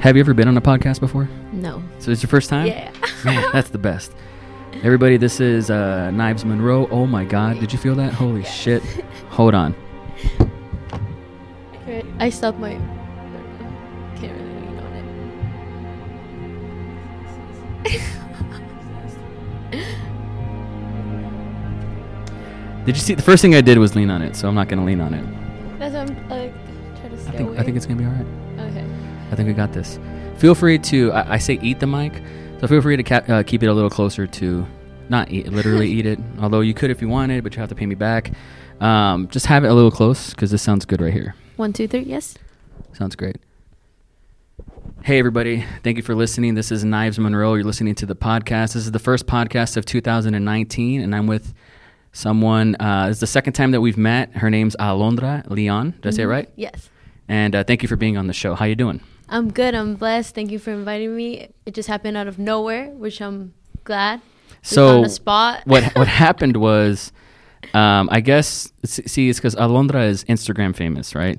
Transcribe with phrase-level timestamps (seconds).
[0.00, 1.28] Have you ever been on a podcast before?
[1.52, 1.82] No.
[1.98, 2.66] So it's your first time?
[2.66, 2.90] Yeah.
[3.24, 4.14] Man, that's the best.
[4.82, 6.88] Everybody, this is uh, Knives Monroe.
[6.90, 8.14] Oh my God, did you feel that?
[8.14, 8.82] Holy shit.
[9.28, 9.74] Hold on.
[12.18, 12.70] I stopped my.
[14.16, 14.92] Can't really lean on
[17.84, 18.06] it.
[22.86, 23.14] Did you see?
[23.14, 25.00] The first thing I did was lean on it, so I'm not going to lean
[25.00, 25.24] on it.
[25.78, 26.54] That's why I'm like
[27.00, 27.58] trying to stay I think, away.
[27.58, 28.39] I think it's going to be all right.
[29.30, 29.98] I think we got this.
[30.38, 32.22] Feel free to, I, I say eat the mic,
[32.60, 34.66] so feel free to ca- uh, keep it a little closer to,
[35.08, 37.74] not eat, literally eat it, although you could if you wanted, but you have to
[37.74, 38.32] pay me back.
[38.80, 41.34] Um, just have it a little close because this sounds good right here.
[41.56, 42.00] One, two, three.
[42.00, 42.34] Yes.
[42.94, 43.36] Sounds great.
[45.02, 45.64] Hey, everybody.
[45.82, 46.54] Thank you for listening.
[46.54, 47.54] This is Knives Monroe.
[47.54, 48.74] You're listening to the podcast.
[48.74, 51.54] This is the first podcast of 2019, and I'm with
[52.12, 52.74] someone.
[52.76, 54.32] Uh, it's the second time that we've met.
[54.36, 55.92] Her name's Alondra Leon.
[56.02, 56.30] Did I say it Mhm.
[56.30, 56.48] right?
[56.56, 56.90] Yes.
[57.28, 58.54] And uh, thank you for being on the show.
[58.54, 59.00] How you doing?
[59.30, 59.74] I'm good.
[59.74, 60.34] I'm blessed.
[60.34, 61.48] Thank you for inviting me.
[61.64, 64.20] It just happened out of nowhere, which I'm glad.
[64.20, 65.62] We So spot.
[65.66, 67.12] what what happened was,
[67.72, 71.38] um, I guess see it's because Alondra is Instagram famous, right?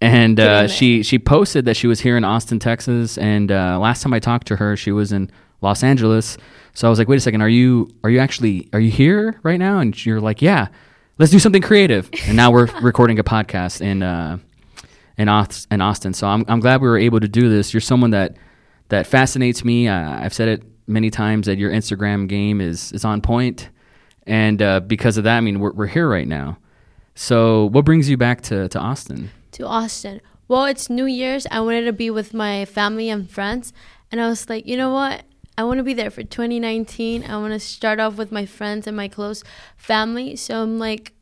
[0.00, 4.02] And uh, she she posted that she was here in Austin, Texas, and uh, last
[4.02, 6.38] time I talked to her, she was in Los Angeles.
[6.72, 9.38] So I was like, wait a second, are you are you actually are you here
[9.42, 9.80] right now?
[9.80, 10.68] And you're like, yeah,
[11.18, 12.08] let's do something creative.
[12.26, 14.38] And now we're recording a podcast in uh,
[15.18, 16.14] in Austin.
[16.14, 17.74] So I'm I'm glad we were able to do this.
[17.74, 18.36] You're someone that
[18.88, 19.88] that fascinates me.
[19.88, 23.68] Uh, I've said it many times that your Instagram game is is on point,
[24.26, 26.58] and uh, because of that, I mean we're we're here right now.
[27.14, 29.30] So what brings you back to to Austin?
[29.52, 30.20] to Austin.
[30.46, 31.46] Well, it's New Year's.
[31.50, 33.72] I wanted to be with my family and friends,
[34.10, 35.24] and I was like, you know what?
[35.58, 37.24] I want to be there for 2019.
[37.24, 39.42] I want to start off with my friends and my close
[39.76, 40.36] family.
[40.36, 41.12] So I'm like,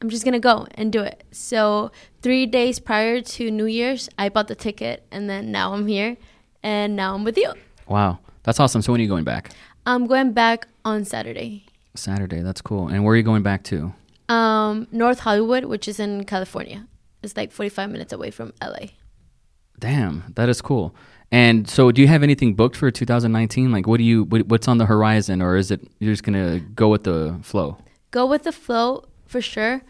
[0.00, 1.24] I'm just gonna go and do it.
[1.30, 1.90] So
[2.22, 6.16] three days prior to New Year's, I bought the ticket, and then now I'm here,
[6.62, 7.52] and now I'm with you.
[7.86, 8.82] Wow, that's awesome.
[8.82, 9.50] So when are you going back?
[9.86, 11.66] I'm going back on Saturday.
[11.94, 12.40] Saturday.
[12.40, 12.88] That's cool.
[12.88, 13.92] And where are you going back to?
[14.28, 16.86] Um, North Hollywood, which is in California.
[17.22, 18.88] It's like 45 minutes away from LA.
[19.78, 20.94] Damn, that is cool.
[21.30, 23.72] And so, do you have anything booked for 2019?
[23.72, 26.60] Like, what do you what, what's on the horizon, or is it you're just gonna
[26.60, 27.78] go with the flow?
[28.14, 29.82] go with the flow for sure.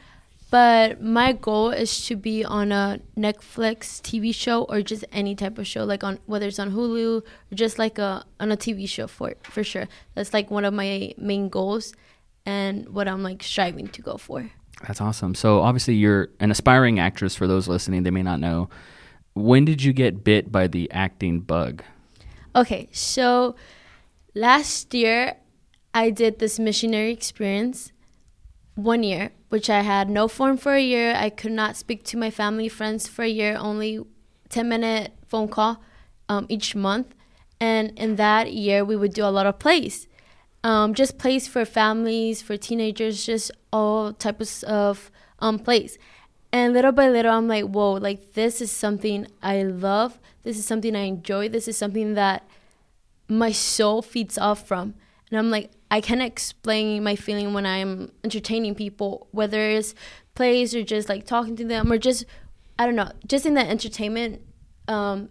[0.50, 5.58] But my goal is to be on a Netflix TV show or just any type
[5.58, 8.88] of show, like on whether it's on Hulu or just like a on a TV
[8.88, 9.86] show for for sure.
[10.14, 11.92] That's like one of my main goals
[12.46, 14.50] and what I'm like striving to go for.
[14.86, 15.34] That's awesome.
[15.34, 18.70] So obviously you're an aspiring actress for those listening, they may not know.
[19.34, 21.82] When did you get bit by the acting bug?
[22.56, 23.56] Okay, so
[24.34, 25.36] last year
[25.92, 27.92] I did this missionary experience
[28.74, 31.14] one year, which I had no phone for a year.
[31.14, 34.00] I could not speak to my family, friends for a year, only
[34.48, 35.82] 10 minute phone call
[36.28, 37.14] um, each month.
[37.60, 40.06] And in that year, we would do a lot of plays.
[40.62, 45.98] Um, just plays for families, for teenagers, just all types of um, plays.
[46.52, 50.20] And little by little, I'm like, whoa, like this is something I love.
[50.42, 51.48] This is something I enjoy.
[51.48, 52.46] This is something that
[53.28, 54.94] my soul feeds off from.
[55.30, 59.94] And I'm like, I can't explain my feeling when I'm entertaining people, whether it's
[60.34, 62.24] plays or just like talking to them or just,
[62.76, 64.42] I don't know, just in the entertainment.
[64.88, 65.28] Um,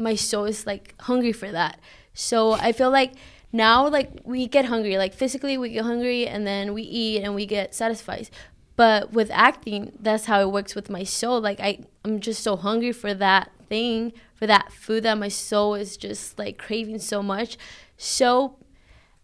[0.00, 1.78] my soul is like hungry for that.
[2.12, 3.12] So I feel like
[3.52, 7.32] now, like we get hungry, like physically we get hungry and then we eat and
[7.36, 8.30] we get satisfied.
[8.74, 11.40] But with acting, that's how it works with my soul.
[11.40, 15.76] Like I, I'm just so hungry for that thing, for that food that my soul
[15.76, 17.56] is just like craving so much.
[17.96, 18.56] So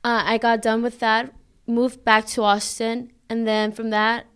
[0.02, 1.34] uh, I got done with that,
[1.66, 4.26] moved back to Austin, and then from that,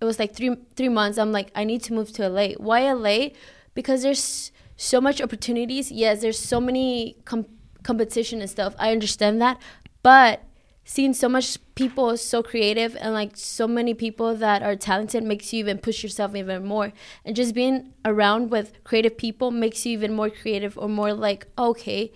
[0.00, 1.18] it was like three three months.
[1.18, 2.52] I'm like, I need to move to LA.
[2.56, 3.28] Why LA?
[3.74, 5.90] Because there's so much opportunities.
[5.90, 7.46] Yes, there's so many com-
[7.82, 8.74] competition and stuff.
[8.78, 9.58] I understand that,
[10.02, 10.42] but
[10.84, 15.52] seeing so much people so creative and like so many people that are talented makes
[15.52, 16.92] you even push yourself even more
[17.24, 21.46] and just being around with creative people makes you even more creative or more like
[21.56, 22.10] okay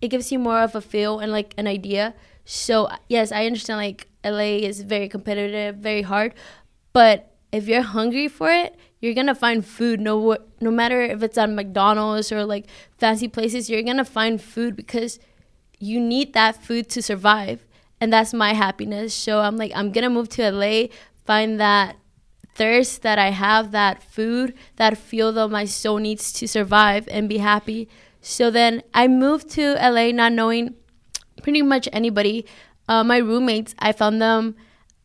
[0.00, 2.14] it gives you more of a feel and like an idea.
[2.44, 6.32] So yes i understand like la is very competitive very hard
[6.94, 10.00] but if you're hungry for it you're gonna find food.
[10.00, 12.66] No no matter if it's at mcdonald's or like
[12.96, 15.20] fancy places you're gonna find food because
[15.78, 17.64] you need that food to survive
[18.00, 19.12] and that's my happiness.
[19.14, 20.86] So i'm like i'm gonna move to la
[21.26, 21.96] find that
[22.54, 27.28] thirst that i have that food that feel that my soul needs to survive and
[27.28, 27.88] be happy
[28.28, 30.74] so then i moved to la not knowing
[31.42, 32.44] pretty much anybody
[32.88, 34.54] uh, my roommates i found them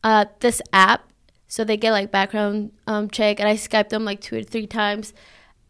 [0.03, 1.01] uh, this app
[1.47, 4.67] so they get like background um, check and i skyped them like two or three
[4.67, 5.13] times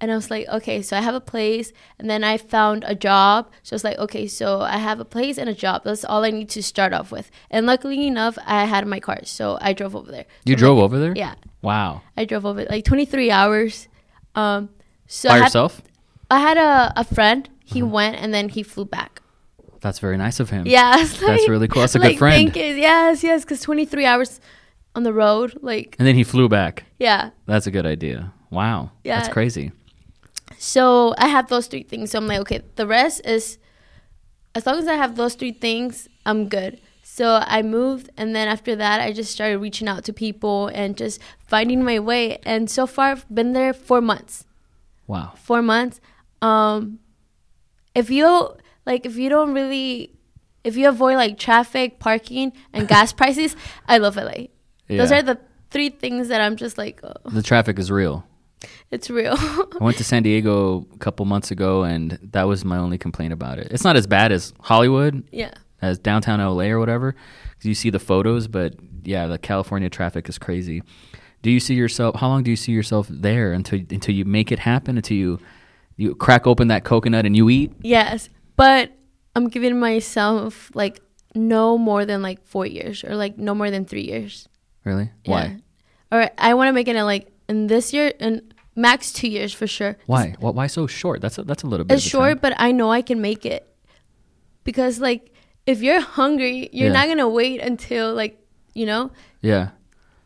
[0.02, 2.94] and I was like, okay, so I have a place, and then I found a
[2.94, 3.50] job.
[3.62, 5.86] So I was like, okay, so I have a place and a job.
[5.86, 7.32] That's all I need to start off with.
[7.50, 10.26] And luckily enough, I had my car, so I drove over there.
[10.44, 11.14] You So, drove like, over there?
[11.16, 12.02] Yeah, Wow.
[12.18, 13.88] I drove over like 23 hours.
[14.36, 14.72] Um,
[15.08, 15.82] so By I had, yourself?
[16.34, 17.50] I had a, a friend.
[17.74, 17.92] He Uh-huh.
[17.98, 19.22] went and then he flew back.
[19.82, 20.64] That's very nice of him.
[20.68, 21.82] Yeah, it's That's really cool.
[21.82, 22.56] That's a like, good friend.
[22.56, 22.64] You.
[22.90, 24.40] Yes, yes, because 23 hours
[24.96, 26.84] on the road, like And then he flew back.
[27.00, 27.32] yeah.
[27.46, 28.32] That's a good idea.
[28.50, 28.92] Wow.
[29.04, 29.20] Yeah.
[29.20, 29.72] That's crazy.
[30.58, 32.12] So I have those three things.
[32.12, 33.58] So I'm like, okay, the rest is
[34.56, 36.80] as long as I have those three things, I'm good.
[37.04, 37.26] So
[37.58, 41.20] I moved, and then after that, I just started reaching out to people and just
[41.40, 42.38] finding my way.
[42.46, 44.46] And so far, I've been there four months.
[45.06, 45.34] Wow.
[45.36, 46.00] Four months.
[46.44, 47.00] Um,
[47.96, 48.50] if you
[48.86, 50.12] like, if you don't really,
[50.64, 53.56] if you avoid like traffic, parking, and gas prices,
[53.88, 54.48] I love LA.
[54.90, 55.40] Those are the
[55.72, 58.26] three things that I'm just like, oh, The traffic is real.
[58.92, 59.36] it's real.
[59.38, 63.34] I went to San Diego a couple months ago, and that was my only complaint
[63.34, 63.68] about it.
[63.72, 65.54] It's not as bad as Hollywood, yeah.
[65.82, 67.16] as downtown LA or whatever,
[67.62, 68.48] you see the photos.
[68.48, 70.84] But yeah, the California traffic is crazy.
[71.42, 72.16] Do you see yourself?
[72.16, 74.98] How long do you see yourself there until until you make it happen?
[74.98, 75.40] Until you
[75.98, 77.72] you crack open that coconut and you eat?
[77.82, 78.92] Yes, but
[79.36, 81.02] I'm giving myself like
[81.36, 84.48] no more than like four years or like no more than three years.
[84.84, 85.12] Really?
[85.26, 85.32] Yeah.
[85.32, 85.58] Why?
[86.12, 89.54] Or I want to make it in like in this year and max two years
[89.54, 89.98] for sure.
[90.06, 90.36] Why?
[90.40, 90.52] Why?
[90.52, 91.22] Why so short?
[91.22, 91.96] That's a, that's a little bit.
[91.96, 93.68] It's short, but I know I can make it
[94.64, 95.32] because like
[95.66, 96.94] if you're hungry, you're Yeah.
[96.94, 98.40] not gonna wait until like
[98.74, 99.12] you know.
[99.42, 99.70] Yeah.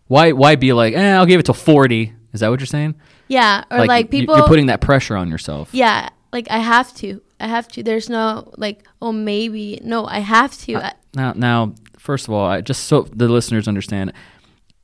[0.08, 0.32] Why?
[0.32, 0.94] Why be like?
[0.94, 2.14] Eh, I'll give it to forty.
[2.34, 2.96] Is that what you're saying?
[3.28, 4.38] Yeah, or like, you- people.
[4.38, 5.70] you're putting that pressure on yourself.
[5.74, 7.22] yeah, like I have to.
[7.40, 7.84] I have to.
[7.84, 9.80] There's no like, oh maybe.
[9.84, 10.78] No, I have to.
[10.78, 14.14] I, Now, now, first of all, I, just so the listeners understand,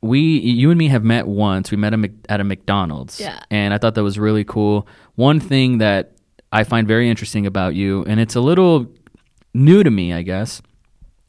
[0.02, 1.72] we, you and me have met once.
[1.72, 1.94] We met
[2.30, 3.40] at a McDonald's, Yeah.
[3.50, 4.88] and I thought that was really cool.
[5.16, 6.12] One thing that
[6.52, 8.88] I find very interesting about you, and it's a little
[9.54, 10.62] new to me, I guess,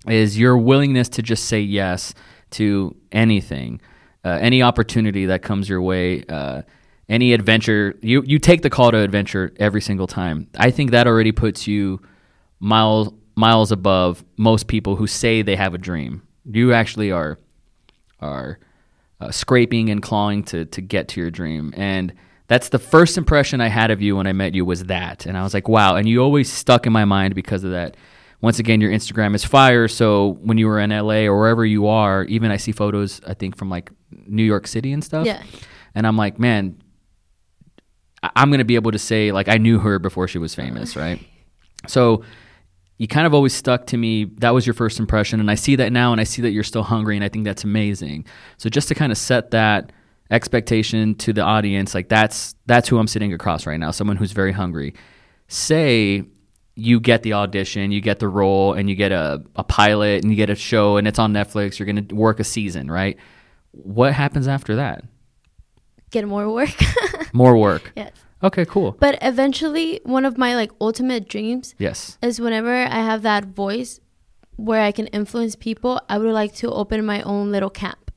[0.09, 2.13] is your willingness to just say yes
[2.51, 3.81] to anything,
[4.25, 6.25] uh, any opportunity that comes your way.
[6.29, 6.63] Uh,
[7.09, 10.49] any adventure you you take the call to adventure every single time.
[10.59, 12.01] I think that already puts you
[12.61, 16.23] miles miles above most people who say they have a dream.
[16.51, 17.39] You actually are
[18.21, 18.59] are
[19.21, 22.15] uh, scraping and clawing to to get to your dream, and
[22.47, 25.37] that's the first impression I had of you when I met you was that, and
[25.37, 25.97] I was like, wow.
[25.97, 27.97] And you always stuck in my mind because of that.
[28.41, 29.89] Once again, your Instagram is fire.
[29.89, 33.33] So when you were in LA or wherever you are, even I see photos I
[33.33, 35.25] think from like New York City and stuff.
[35.25, 35.43] Yeah.
[35.95, 36.77] And I'm like, man,
[38.37, 41.21] I'm gonna be able to say like I knew her before she was famous, right?
[41.87, 42.25] So
[42.99, 44.25] you kind of always stuck to me.
[44.39, 46.63] That was your first impression, and I see that now, and I see that you're
[46.63, 48.27] still hungry, and I think that's amazing.
[48.57, 49.93] So just to kind of set that
[50.31, 54.33] expectation to the audience, like that's that's who I'm sitting across right now, someone who's
[54.33, 54.95] very hungry.
[55.49, 56.25] Say
[56.77, 60.33] you get the audition, you get the role, and you get a, a pilot, and
[60.33, 61.79] you get a show, and it's on Netflix.
[61.79, 63.17] You're gonna work a season, right?
[63.73, 65.05] What happens after that?
[66.15, 66.71] get more work.
[67.33, 67.93] More work.
[67.97, 68.13] yes.
[68.45, 68.93] Okay, cool.
[69.01, 72.19] But eventually, one of my like ultimate dreams Yes.
[72.23, 74.01] is whenever I have that voice
[74.57, 78.11] where I can influence people, I would like to open my own little camp,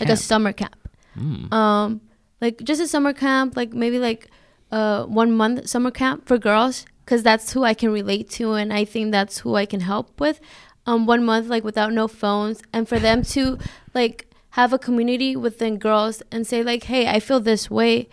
[0.00, 0.76] like a summer camp.
[1.18, 1.52] Mm.
[1.52, 2.00] Um,
[2.40, 4.28] like just a summer camp, like maybe like
[4.70, 8.72] uh one month summer camp for girls, because that's who I can relate to, and
[8.72, 10.40] I think that's who I can help with.
[10.86, 13.58] Um, one month like without no phones, and for them to
[13.92, 18.08] like have a community within girls and say like, hey, I feel this way.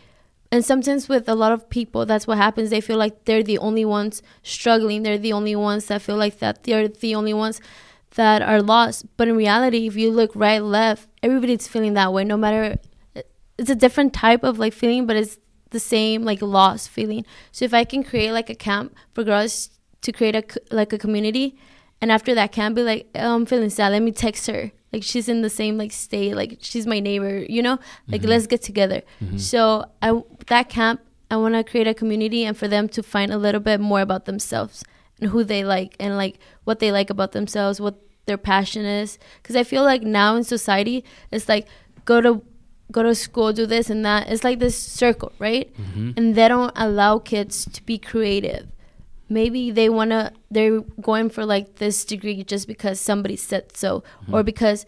[0.51, 2.69] And sometimes with a lot of people, that's what happens.
[2.69, 5.03] They feel like they're the only ones struggling.
[5.03, 7.61] They're the only ones that feel like that they're the only ones
[8.15, 9.05] that are lost.
[9.15, 12.25] But in reality, if you look right, left, everybody's feeling that way.
[12.25, 12.77] No matter,
[13.57, 15.37] it's a different type of like feeling, but it's
[15.69, 17.25] the same like lost feeling.
[17.53, 19.69] So if I can create like a camp for girls
[20.01, 20.43] to create a
[20.75, 21.57] like a community,
[22.01, 23.93] and after that camp, be like, oh, I'm feeling sad.
[23.93, 24.71] Let me text her.
[24.93, 26.35] Like she's in the same like state.
[26.35, 27.45] Like she's my neighbor.
[27.47, 28.29] You know, like mm-hmm.
[28.29, 29.01] let's get together.
[29.23, 29.37] Mm-hmm.
[29.37, 33.31] So I that camp, I want to create a community and for them to find
[33.31, 34.83] a little bit more about themselves
[35.19, 37.95] and who they like and like what they like about themselves, what
[38.25, 39.17] their passion is.
[39.41, 41.67] Because I feel like now in society, it's like
[42.05, 42.41] go to
[42.91, 44.29] go to school, do this and that.
[44.29, 45.73] It's like this circle, right?
[45.75, 46.11] Mm-hmm.
[46.17, 48.67] And they don't allow kids to be creative.
[49.31, 54.39] Maybe they wanna they're going for like this degree just because somebody said so, or
[54.39, 54.41] mm-hmm.
[54.41, 54.85] because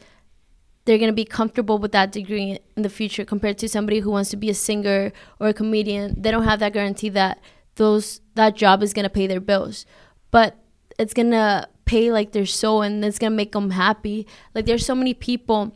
[0.84, 4.30] they're gonna be comfortable with that degree in the future compared to somebody who wants
[4.32, 6.22] to be a singer or a comedian.
[6.22, 7.40] They don't have that guarantee that
[7.76, 9.86] those that job is gonna pay their bills,
[10.30, 10.58] but
[11.00, 14.28] it's gonna pay like their soul and it's gonna make them happy.
[14.54, 15.74] Like there's so many people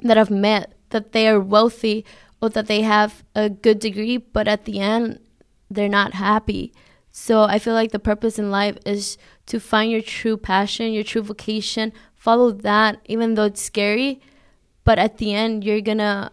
[0.00, 2.06] that I've met that they are wealthy
[2.40, 5.20] or that they have a good degree, but at the end
[5.70, 6.72] they're not happy.
[7.12, 11.04] So I feel like the purpose in life is to find your true passion, your
[11.04, 14.20] true vocation, follow that, even though it's scary.
[14.84, 16.32] But at the end, you're gonna,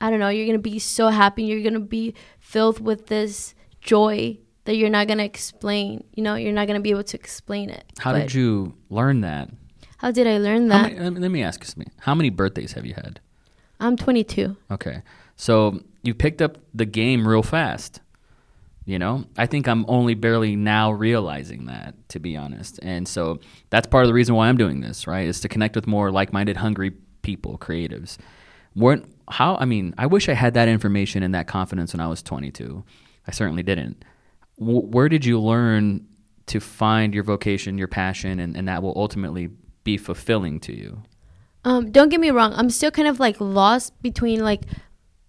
[0.00, 1.42] I don't know, you're gonna be so happy.
[1.42, 6.04] You're gonna be filled with this joy that you're not gonna explain.
[6.14, 7.84] You know, you're not gonna be able to explain it.
[7.98, 9.50] How did you learn that?
[9.98, 10.92] How did I learn that?
[10.92, 11.92] many, let me- ask you something.
[12.00, 13.20] How many birthdays have you had?
[13.80, 14.56] I'm 22.
[14.70, 15.02] Okay.
[15.36, 18.00] So you picked up the game real fast.
[18.84, 22.80] You know, I think I'm only barely now realizing that, to be honest.
[22.82, 23.38] And so
[23.70, 25.26] that's part of the reason why I'm doing this, right?
[25.26, 28.18] Is to connect with more like minded, hungry people, creatives.
[28.74, 32.08] Weren't, how, I mean, I wish I had that information and that confidence when I
[32.08, 32.82] was 22.
[33.26, 34.04] I certainly didn't.
[34.58, 36.06] W- where did you learn
[36.46, 39.50] to find your vocation, your passion, and, and that will ultimately
[39.84, 41.02] be fulfilling to you?
[41.64, 42.52] Um, don't get me wrong.
[42.54, 44.62] I'm still kind of like lost between like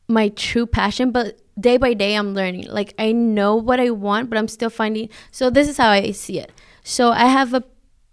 [0.07, 2.67] my true passion, but day by day I'm learning.
[2.69, 5.09] Like I know what I want, but I'm still finding.
[5.31, 6.51] So this is how I see it.
[6.83, 7.63] So I have a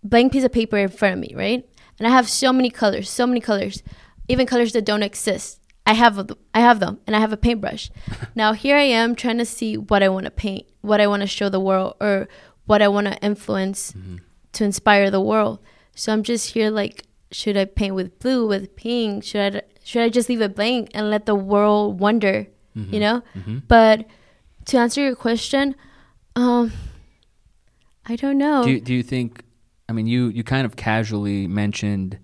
[0.03, 1.67] blank piece of paper in front of me, right?
[1.99, 3.83] And I have so many colors, so many colors,
[4.29, 5.61] even colors that don't exist.
[5.87, 7.91] I have them, I have them, and I have a paintbrush.
[8.35, 11.23] now here I am trying to see what I want to paint, what I want
[11.23, 12.29] to show the world, or
[12.67, 14.17] what I want to influence mm-hmm.
[14.53, 15.59] to inspire the world.
[15.95, 19.25] So I'm just here like, should I paint with blue, with pink?
[19.25, 22.47] Should I should I just leave it blank and let the world wonder?
[22.75, 23.23] You know.
[23.69, 24.07] But
[24.67, 25.75] to answer your question,
[26.37, 26.73] um,
[28.07, 28.65] I don't know.
[28.65, 29.45] Do you, do you think?
[29.89, 32.19] I mean, you you kind of casually mentioned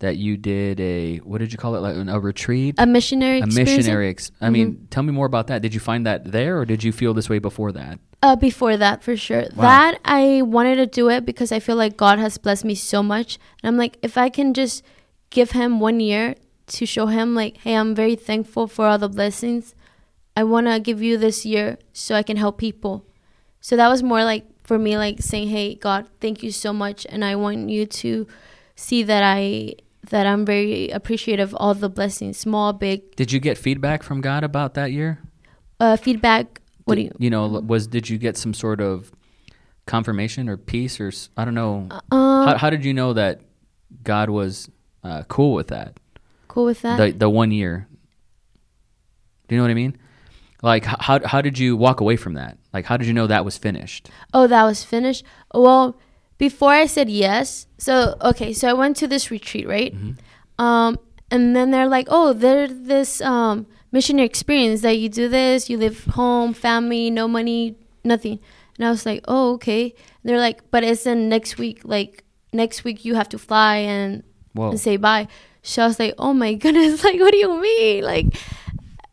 [0.00, 1.80] that you did a what did you call it?
[1.80, 4.10] Like a retreat, a missionary a missionary.
[4.10, 5.62] Ex- I mean, tell me more about that.
[5.62, 7.98] Did you find that there, or did you feel this way before that?
[8.22, 9.44] Uh, before that, for sure.
[9.54, 9.62] Wow.
[9.62, 13.02] That I wanted to do it because I feel like God has blessed me so
[13.02, 14.82] much, and I'm like, if I can just
[15.30, 16.34] give Him one year
[16.68, 19.74] to show Him, like, hey, I'm very thankful for all the blessings.
[20.40, 23.04] I want to give you this year so I can help people.
[23.60, 27.06] So that was more like for me, like saying, hey, God, thank you so much,
[27.10, 28.26] and I want you to
[28.74, 29.74] see that I
[30.08, 33.14] that I'm very appreciative of all the blessings, small, big.
[33.16, 35.18] Did you get feedback from God about that year?
[35.78, 36.62] Uh, feedback.
[36.84, 37.12] What do you?
[37.18, 37.28] you?
[37.28, 37.46] know?
[37.46, 39.12] Was did you get some sort of
[39.84, 41.88] confirmation or peace or I don't know?
[42.10, 43.42] Um, how, how did you know that
[44.02, 44.70] God was
[45.04, 46.00] uh, cool with that?
[46.48, 46.96] cool with that.
[46.96, 47.86] the the one year.
[49.48, 49.98] Do you know what I mean?
[50.62, 52.58] Like how how did you walk away from that?
[52.72, 54.10] Like how did you know that was finished?
[54.34, 55.24] oh, that was finished.
[55.54, 55.98] Well,
[56.38, 59.94] before I said yes, so okay, so I went to this retreat, right?
[60.58, 60.98] Um,
[61.30, 65.78] and then they're like, oh, there's this um missionary experience that you do this, you
[65.78, 68.38] live home, family, no money, nothing.
[68.76, 69.84] And I was like, oh, okay.
[69.84, 71.80] And they're like, but it's in next week.
[71.84, 74.22] Like next week, you have to fly and
[74.70, 75.28] and say bye.
[75.62, 78.04] So I was like, oh my goodness, like, what do you mean?
[78.04, 78.26] Like,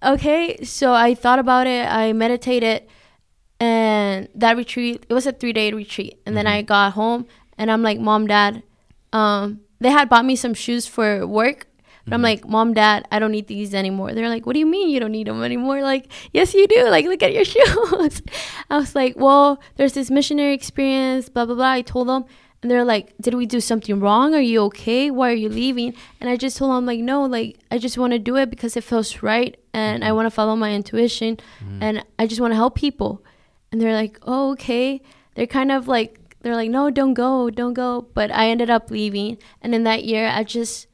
[0.03, 0.63] okay.
[0.63, 2.83] So I thought about it, I meditated,
[3.59, 6.19] and that retreat, it was a three day retreat.
[6.25, 7.25] And then I got home,
[7.57, 8.63] and I'm like, mom, dad,
[9.13, 11.67] um, they had bought me some shoes for work.
[12.05, 14.13] But I'm like, mom, dad, I don't need these anymore.
[14.13, 15.81] They're like, what do you mean you don't need them anymore?
[15.81, 16.87] Like, yes, you do.
[16.89, 18.21] Like, look at your shoes.
[18.69, 21.71] I was like, well, there's this missionary experience, blah, blah, blah.
[21.71, 22.23] I told them.
[22.61, 24.33] And they're like, did we do something wrong?
[24.33, 25.11] Are you okay?
[25.11, 25.93] Why are you leaving?
[26.19, 28.75] And I just told them, like, no, like, I just want to do it because
[28.75, 29.55] it feels right.
[29.73, 30.15] And I mm-hmm.
[30.15, 31.37] want to follow my intuition.
[31.37, 31.83] Mm-hmm.
[31.83, 33.23] And I just want to help people.
[33.71, 35.01] And they're like, oh, okay.
[35.35, 38.07] They're kind of like, they're like, no, don't go, don't go.
[38.13, 39.37] But I ended up leaving.
[39.61, 40.87] And in that year, I just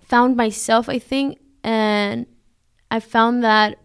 [0.00, 1.38] found myself, I think.
[1.64, 2.26] And
[2.90, 3.78] I found that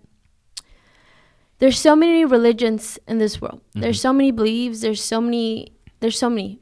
[1.59, 3.61] there's so many religions in this world.
[3.73, 4.01] There's mm-hmm.
[4.01, 4.81] so many beliefs.
[4.81, 5.71] There's so many.
[6.05, 6.59] There's so many.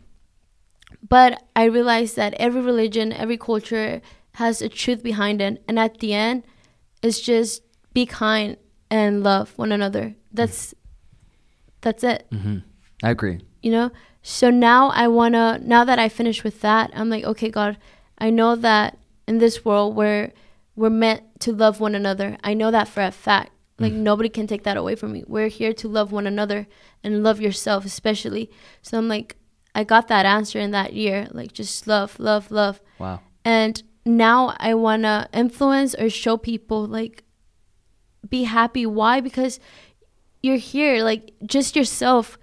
[1.06, 4.02] But I realized that every religion, every culture
[4.36, 6.44] has a truth behind it, and at the end,
[7.02, 7.62] it's just
[7.94, 8.56] be kind
[8.90, 10.16] and love one another.
[10.32, 10.74] That's
[11.82, 12.26] that's it.
[12.32, 12.60] hmm
[13.04, 13.42] I agree.
[13.62, 13.92] You know.
[14.22, 15.60] So now I wanna.
[15.62, 17.76] Now that I finished with that, I'm like, okay, God,
[18.18, 18.98] I know that
[19.28, 20.32] in this world where
[20.78, 22.38] we're meant to love one another.
[22.46, 23.52] I know that for a fact.
[23.80, 25.24] Like nobody can take that away from me.
[25.28, 26.68] We're here to love one another
[27.04, 28.52] and love yourself especially.
[28.82, 29.36] So I'm like
[29.76, 31.28] I got that answer in that year.
[31.32, 32.82] Like just love, love, love.
[33.00, 33.22] Wow.
[33.44, 37.24] And now I want to influence or show people like
[38.30, 38.86] be happy.
[38.86, 39.22] Why?
[39.22, 39.60] Because
[40.42, 42.38] you're here like just yourself.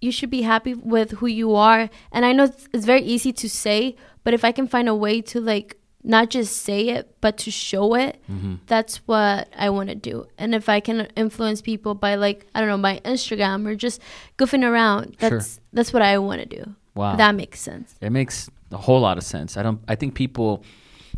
[0.00, 1.90] You should be happy with who you are.
[2.12, 4.94] And I know it's, it's very easy to say, but if I can find a
[4.94, 8.22] way to like not just say it, but to show it,
[8.66, 10.26] that's what I want to do.
[10.38, 14.00] And if I can influence people by like I don't know, by Instagram or just
[14.38, 15.30] goofing around, Sure.
[15.30, 16.74] that's that's what I want to do.
[16.94, 17.16] Wow.
[17.16, 17.94] That makes sense.
[18.00, 19.56] It makes a whole lot of sense.
[19.56, 19.80] I don't.
[19.88, 20.64] I think people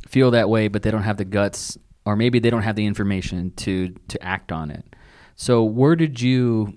[0.08, 2.86] feel that way, but they don't have the guts, or maybe they don't have the
[2.86, 4.84] information to to act on it.
[5.36, 6.76] So where did you,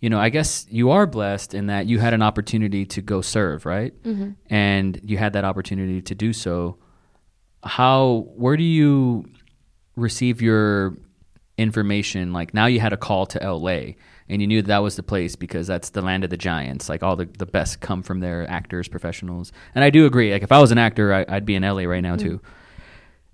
[0.00, 3.22] you know, I guess you are blessed in that you had an opportunity to go
[3.22, 3.94] serve, right?
[4.02, 4.30] Mm-hmm.
[4.52, 6.76] And you had that opportunity to do so.
[7.64, 9.26] How, where do you
[9.96, 10.96] receive your
[11.58, 12.32] information?
[12.32, 13.94] Like now you had a call to LA
[14.28, 16.88] and you knew that, that was the place because that's the land of the giants.
[16.88, 19.52] Like all the, the best come from there, actors, professionals.
[19.74, 20.32] And I do agree.
[20.32, 22.40] Like if I was an actor, I, I'd be in LA right now too.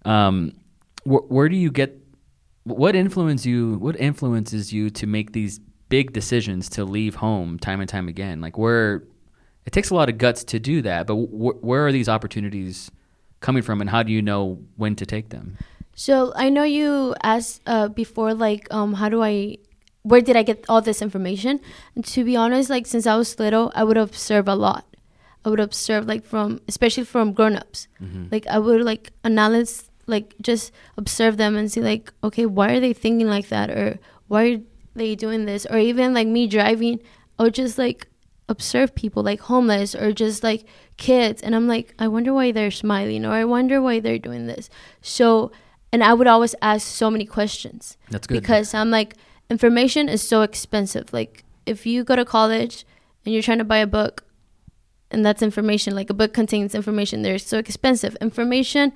[0.05, 0.53] Um,
[1.05, 1.99] wh- where do you get
[2.65, 5.59] what influence you what influences you to make these
[5.89, 9.05] big decisions to leave home time and time again like where
[9.65, 12.91] it takes a lot of guts to do that but wh- where are these opportunities
[13.41, 15.57] coming from and how do you know when to take them
[15.99, 19.59] So I know you asked uh, before, like, um, how do I,
[20.07, 21.59] where did I get all this information?
[21.97, 24.87] And to be honest, like, since I was little, I would observe a lot.
[25.45, 27.89] I would observe, like, from, especially from grown-ups.
[28.31, 32.81] Like, I would, like, analyze, like, just observe them and see, like, okay, why are
[32.81, 33.69] they thinking like that?
[33.69, 33.99] Or
[34.31, 34.61] why are
[34.95, 35.67] they doing this?
[35.67, 37.03] Or even, like, me driving,
[37.41, 38.07] I would just, like,
[38.49, 40.63] observe people, like, homeless or just, like,
[40.99, 41.41] kids.
[41.43, 44.69] And I'm like, I wonder why they're smiling or I wonder why they're doing this.
[45.01, 45.51] So,
[45.93, 49.15] and I would always ask so many questions that's good because I'm like,
[49.49, 51.13] information is so expensive.
[51.13, 52.85] Like, if you go to college
[53.25, 54.25] and you're trying to buy a book,
[55.11, 58.15] and that's information, like a book contains information, they're so expensive.
[58.21, 58.93] Information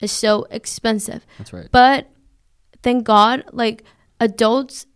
[0.00, 1.26] is so expensive.
[1.38, 2.08] that's right But
[2.82, 3.82] thank God, like
[4.20, 4.86] adults,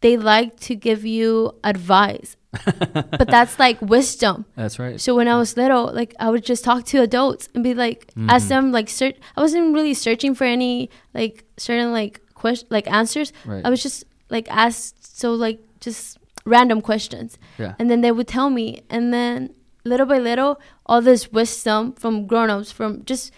[0.00, 4.44] they like to give you advice, but that's like wisdom.
[4.56, 7.62] that's right So when I was little, like I would just talk to adults and
[7.62, 8.30] be like, Mm-hmm.
[8.30, 9.16] ask them like search.
[9.36, 13.32] I wasn't really searching for any like certain like question like answers.
[13.44, 13.64] Right.
[13.64, 18.26] I was just like asked so like just random questions, yeah and then they would
[18.26, 19.54] tell me, and then
[19.84, 23.32] little by little, all this wisdom from grown-ups, from just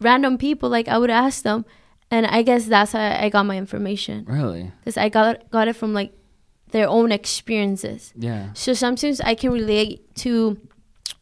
[0.00, 1.64] random people, like I would ask them,
[2.10, 5.76] and I guess that's how I got my information really because I got got it
[5.76, 6.12] from like
[6.72, 8.12] their own experiences.
[8.16, 10.58] yeah So sometimes I can relate to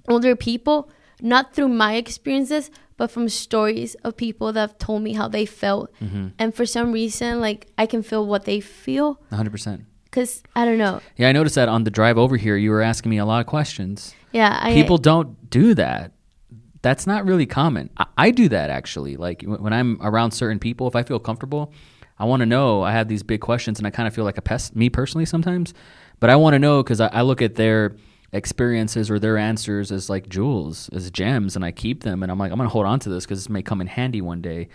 [0.08, 0.88] older people,
[1.20, 5.46] not through my experiences, but from stories of people that have told me how they
[5.46, 5.90] felt.
[6.00, 6.28] mm-hmm.
[6.38, 9.20] And for some reason, like I can feel what they feel.
[9.32, 11.00] 100% Cause I don't know.
[11.16, 13.38] yeah i noticed that on the drive over here you were asking me a lot
[13.40, 16.10] of questions Yeah, I people don't do that
[16.82, 20.58] that's not really common I, I do that actually like wh- when i'm around certain
[20.58, 21.72] people if i feel comfortable
[22.20, 24.38] i want to know i have these big questions and i kind of feel like
[24.38, 25.74] a pest me personally sometimes
[26.20, 27.96] but i want to know because I, I look at their
[28.32, 32.38] experiences or their answers as like jewels as gems and i keep them and i'm
[32.38, 34.68] like i'm gonna hold on to this because this may come in handy one day.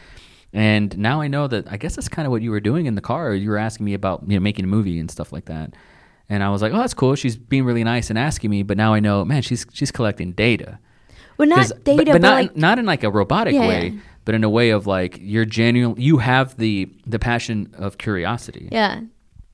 [0.52, 2.96] And now i know that i guess that's kind of what you were doing in
[2.96, 3.34] the car.
[3.34, 5.74] You were asking me about you know making a movie and stuff like that.
[6.28, 7.16] And i was like oh that's cool.
[7.16, 10.34] She's being really nice and asking me but now i know man she's she's collecting
[10.34, 10.80] data
[11.38, 13.88] well, not data, but, but, but not like not in like a robotic Yeah, way,
[13.90, 14.00] yeah.
[14.26, 15.96] but in a way of like you're genuine.
[16.00, 19.02] You have the the passion of curiosity, yeah,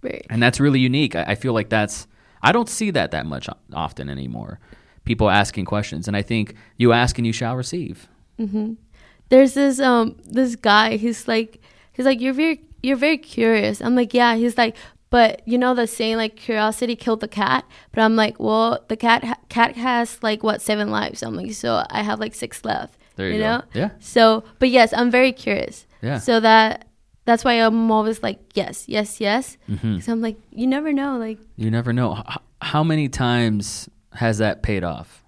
[0.01, 0.25] right.
[0.29, 1.15] and that's really unique.
[1.15, 2.07] I, I feel like that's
[2.41, 4.59] I don't see that that much often anymore.
[5.05, 8.07] People asking questions, and I think you ask and you shall receive.
[8.37, 8.73] hmm
[9.29, 10.97] There's this um this guy.
[10.97, 11.59] He's like
[11.93, 13.81] he's like you're very you're very curious.
[13.81, 14.35] I'm like yeah.
[14.35, 14.75] He's like
[15.11, 17.63] but you know the saying like curiosity killed the cat.
[17.91, 21.21] But I'm like well the cat ha- cat has like what seven lives.
[21.21, 22.97] I'm like so I have like six left.
[23.17, 23.43] There you, go.
[23.43, 23.61] know.
[23.73, 25.85] Yeah, So but yes, I'm very curious.
[26.01, 26.17] yeah.
[26.17, 26.87] So that
[27.25, 29.57] that's why I'm always like yes yes yes.
[29.67, 34.39] Because I'm like you never know like You never know H- how many times has
[34.39, 35.23] that paid off.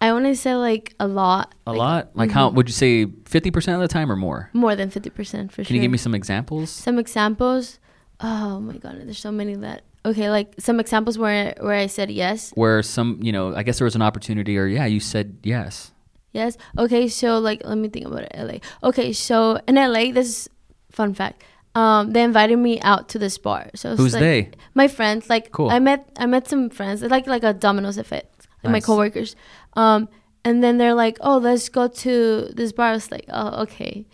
[0.00, 1.54] I want to say like a lot.
[1.66, 2.10] A like, lot.
[2.14, 2.54] Like how mhm.
[2.54, 3.06] would you say?
[3.24, 4.50] Fifty percent of the time or more?
[4.52, 5.68] More than fifty percent for Can sure.
[5.68, 6.68] Can you give me some examples?
[6.70, 7.78] some examples
[8.20, 12.10] oh my god there's so many that okay like some examples where where i said
[12.10, 12.52] yes.
[12.54, 15.92] Where some, you know, I guess there was an opportunity, or yeah, you said yes.
[16.32, 20.28] yes okay so like let me think about it la okay so in la this
[20.28, 20.48] is
[20.90, 21.42] fun fact
[21.74, 23.70] um they invited me out to this bar.
[23.74, 24.50] So Who's like, they?
[24.74, 25.70] my friends like Cool.
[25.70, 29.36] i met i met some friends it's like like a domino's effect like my coworkers.
[29.74, 30.08] Um
[30.44, 32.88] and then they're like oh let's go to this bar.
[32.88, 34.06] I was like oh okay.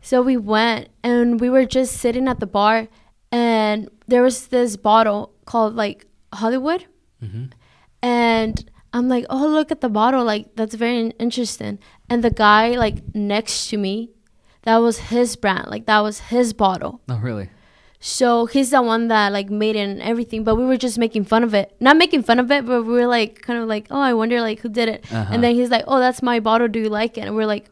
[0.00, 2.88] So we went and we were just sitting at the bar
[3.38, 5.20] and there was this bottle
[5.52, 6.06] called like
[6.40, 6.82] hollywood
[7.20, 7.44] hmm
[8.02, 11.78] and i'm like oh look at the bottle like that's very interesting
[12.10, 13.94] and the guy like next to me
[14.62, 17.48] that was his brand like that was his bottle Oh, really?
[18.00, 21.24] so he's the one that like made it and everything, but we were just making
[21.24, 21.74] fun of it.
[21.80, 24.42] Not making fun of it, but we were like kind of like, oh, I wonder
[24.42, 25.06] like who did it.
[25.10, 25.30] Uh-huh.
[25.32, 26.68] And then he's like, oh, that's my bottle.
[26.68, 27.22] Do you like it?
[27.22, 27.70] And we're like,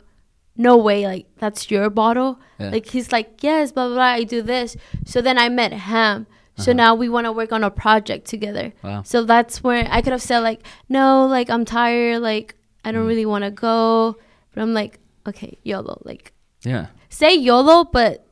[0.63, 2.39] no way, like that's your bottle.
[2.59, 2.71] Yeah.
[2.71, 3.97] Like he's like, yes, blah blah.
[3.97, 4.77] blah I do this.
[5.05, 6.27] So then I met him.
[6.57, 6.73] So Uh-huh.
[6.85, 8.73] now we want to work on a project together.
[8.85, 9.03] Wow.
[9.05, 13.05] So that's where I could have said like, no, like I'm tired, like I don't
[13.05, 13.09] Mm.
[13.13, 14.17] really want to go.
[14.55, 16.87] But I'm like, okay, YOLO, like Yeah.
[17.09, 18.27] say YOLO, but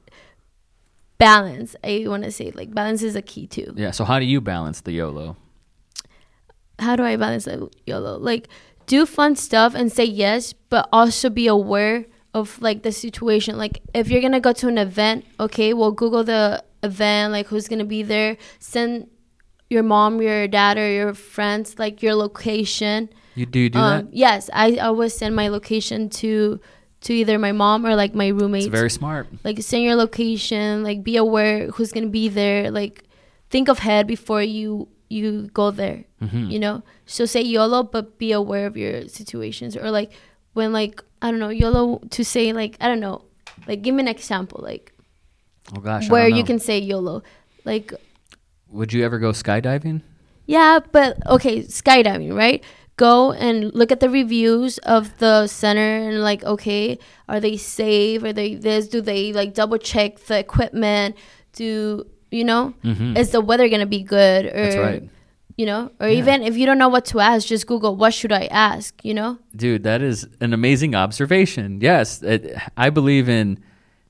[1.18, 1.76] balance.
[1.84, 3.72] I want to say like balance is a key too.
[3.76, 3.90] Yeah.
[3.90, 5.36] So how do you balance the YOLO?
[6.78, 8.18] How do I balance the YOLO?
[8.18, 8.48] Like
[8.86, 13.58] do fun stuff and say yes, but also be aware of like the situation.
[13.58, 17.68] Like if you're gonna go to an event, okay, well Google the event, like who's
[17.68, 18.36] gonna be there.
[18.58, 19.08] Send
[19.68, 23.08] your mom, your dad, or your friends like your location.
[23.34, 24.14] You do do um, that?
[24.14, 26.60] Yes, I always send my location to
[27.02, 28.66] to either my mom or like my roommates.
[28.66, 29.28] It's very smart.
[29.44, 32.70] like send your location, like be aware who's gonna be there.
[32.70, 33.04] Like
[33.48, 36.04] think of head before you you go there.
[36.22, 36.50] Mhm.
[36.50, 40.12] You know, so say YOLO, but be aware of your situations or like
[40.52, 43.24] when like I don't know YOLO to say like I don't know,
[43.66, 44.92] like give me an example like
[45.76, 46.10] Oh gosh.
[46.10, 47.22] Where you can say YOLO,
[47.64, 47.92] like
[48.70, 50.02] Would you ever go skydiving?
[50.46, 52.64] Yeah, but okay, skydiving, right?
[52.96, 58.22] Go and look at the reviews of the center and like, okay, are they safe?
[58.24, 58.88] Are they this?
[58.88, 61.16] Do they like double check the equipment?
[61.54, 62.74] Do you know?
[62.84, 63.16] Mhm.
[63.16, 64.46] Is the weather gonna be good?
[64.46, 65.10] Or That's right.
[65.60, 66.18] You know, or Yeah.
[66.20, 68.88] even if you don't know what to ask, just Google what should I ask.
[69.04, 69.38] You know?
[69.54, 71.80] Dude, that is an amazing observation.
[71.80, 73.58] Yes, it, I believe in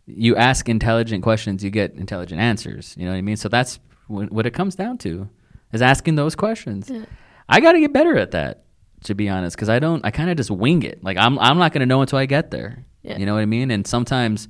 [0.06, 2.94] you ask intelligent questions, you get intelligent answers.
[2.98, 3.36] You know what I mean?
[3.36, 5.28] So that's wh- what it comes down to
[5.72, 6.88] is asking those questions.
[6.90, 7.04] Yeah.
[7.48, 8.62] I got to get better at that,
[9.04, 10.04] to be honest, because I don't.
[10.04, 11.02] I kind of just wing it.
[11.02, 12.84] Like I'm, I'm not going to know until I get there.
[13.02, 13.18] Yeah.
[13.18, 13.70] You know what I mean?
[13.70, 14.46] And sometimes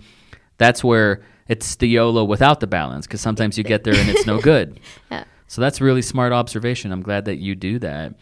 [0.59, 4.27] that's where it's the YOLO without the balance, because sometimes you get there and it's
[4.27, 4.79] no good.
[5.11, 5.25] Yeah.
[5.51, 6.93] So that's really smart observation.
[6.93, 8.15] I'm glad that you do that.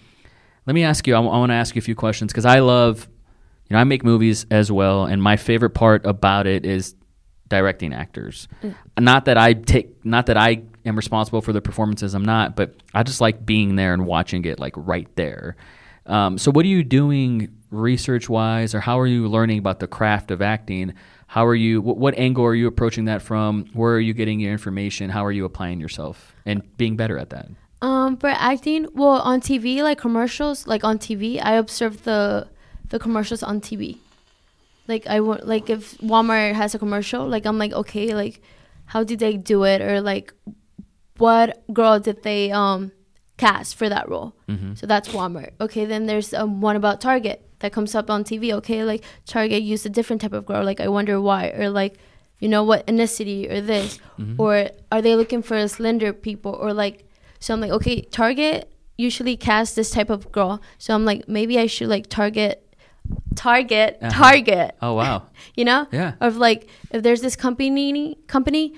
[0.66, 1.14] Let me ask you.
[1.14, 3.06] I want to ask you a few questions because I love,
[3.68, 6.94] you know, I make movies as well, and my favorite part about it is
[7.46, 8.48] directing actors.
[8.98, 12.14] Not that I take, not that I am responsible for the performances.
[12.14, 15.56] I'm not, but I just like being there and watching it like right there.
[16.06, 19.86] Um, so, what are you doing research wise, or how are you learning about the
[19.86, 20.94] craft of acting?
[21.28, 21.82] How are you?
[21.82, 23.66] What, what angle are you approaching that from?
[23.74, 25.10] Where are you getting your information?
[25.10, 27.48] How are you applying yourself and being better at that?
[27.82, 32.48] Um, for acting, well, on TV, like commercials, like on TV, I observe the
[32.88, 33.98] the commercials on TV.
[34.88, 38.40] Like I want, like if Walmart has a commercial, like I'm like, okay, like
[38.86, 40.32] how did they do it, or like
[41.18, 42.90] what girl did they um
[43.36, 44.34] cast for that role?
[44.48, 44.74] Mm-hmm.
[44.76, 45.50] So that's Walmart.
[45.60, 48.52] Okay, then there's um, one about Target that comes up on TV.
[48.54, 50.64] Okay, like Target used a different type of girl.
[50.64, 51.98] Like I wonder why, or like
[52.40, 54.36] you know what ethnicity or this, Mhm.
[54.38, 57.04] or are they looking for slender people, or like
[57.40, 60.60] so I'm like okay, Target usually casts this type of girl.
[60.78, 62.64] So I'm like maybe I should like target
[63.34, 64.22] target Uh-huh.
[64.22, 65.22] target Oh wow,
[65.56, 68.74] you know yeah, of like if there's this company company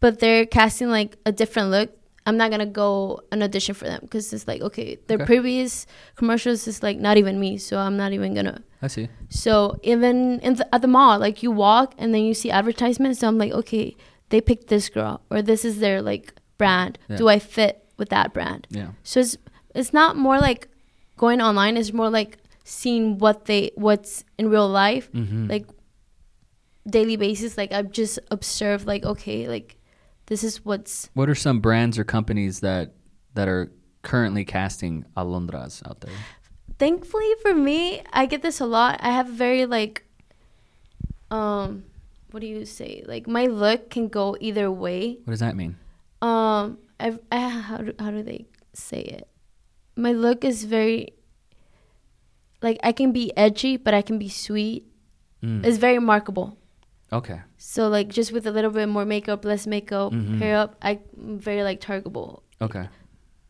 [0.00, 1.90] but they're casting like a different look
[2.26, 5.26] i'm not gonna go an audition for them because it's like okay their Okay.
[5.26, 9.08] previous commercials is like not even me so i'm not even gonna I see.
[9.28, 13.20] so even in the, at the mall like you walk and then you see advertisements
[13.20, 13.96] so i'm like okay
[14.30, 17.16] they picked this girl or this is their like brand Yeah.
[17.16, 19.36] do i fit with that brand Yeah, so it's
[19.74, 20.68] it's not more like
[21.16, 25.48] going online it's more like seeing what they what's in real life mm-hmm.
[25.48, 25.66] like
[26.88, 29.76] daily basis like i've just observed like okay like
[30.32, 32.94] this is what's what are some brands or companies that
[33.34, 36.14] that are currently casting alondras out there?
[36.78, 38.98] thankfully for me i get this a lot.
[39.02, 40.06] I have a very like
[41.30, 41.84] um
[42.30, 43.04] what do you say?
[43.06, 45.18] Like my look can go either way.
[45.24, 45.76] What does that mean?
[46.22, 49.28] um I've, I, how, do, how do they say it?
[49.96, 51.12] My look is very
[52.62, 54.86] like i can be edgy but i can be sweet.
[55.44, 55.66] Mm.
[55.66, 56.56] it's very markable.
[57.12, 60.38] Okay, so like just with a little bit more makeup less makeup Mhm.
[60.42, 60.98] hair up i'm
[61.48, 62.88] very like targetable okay,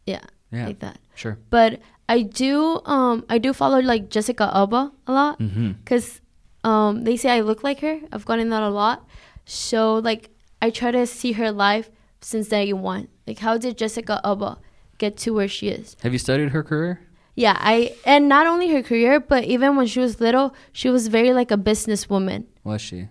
[0.06, 0.20] yeah
[0.52, 1.38] yeah, like that sure.
[1.48, 5.70] but i do um i do follow like jessica alba a lot Mm-hmm.
[5.80, 6.20] because
[6.64, 9.06] um they say i look like her i've gotten that a lot
[9.46, 10.28] so like
[10.60, 11.88] i try to see her life
[12.20, 14.58] since day one like how did jessica alba
[14.98, 17.00] get to where she is Have you studied her career?
[17.34, 21.08] yeah i and not only her career but even when she was little she was
[21.08, 23.08] very like a businesswoman Was she?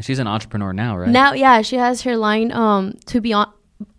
[0.00, 1.08] She's an entrepreneur now, right?
[1.08, 3.52] now yeah she has her line um to be on-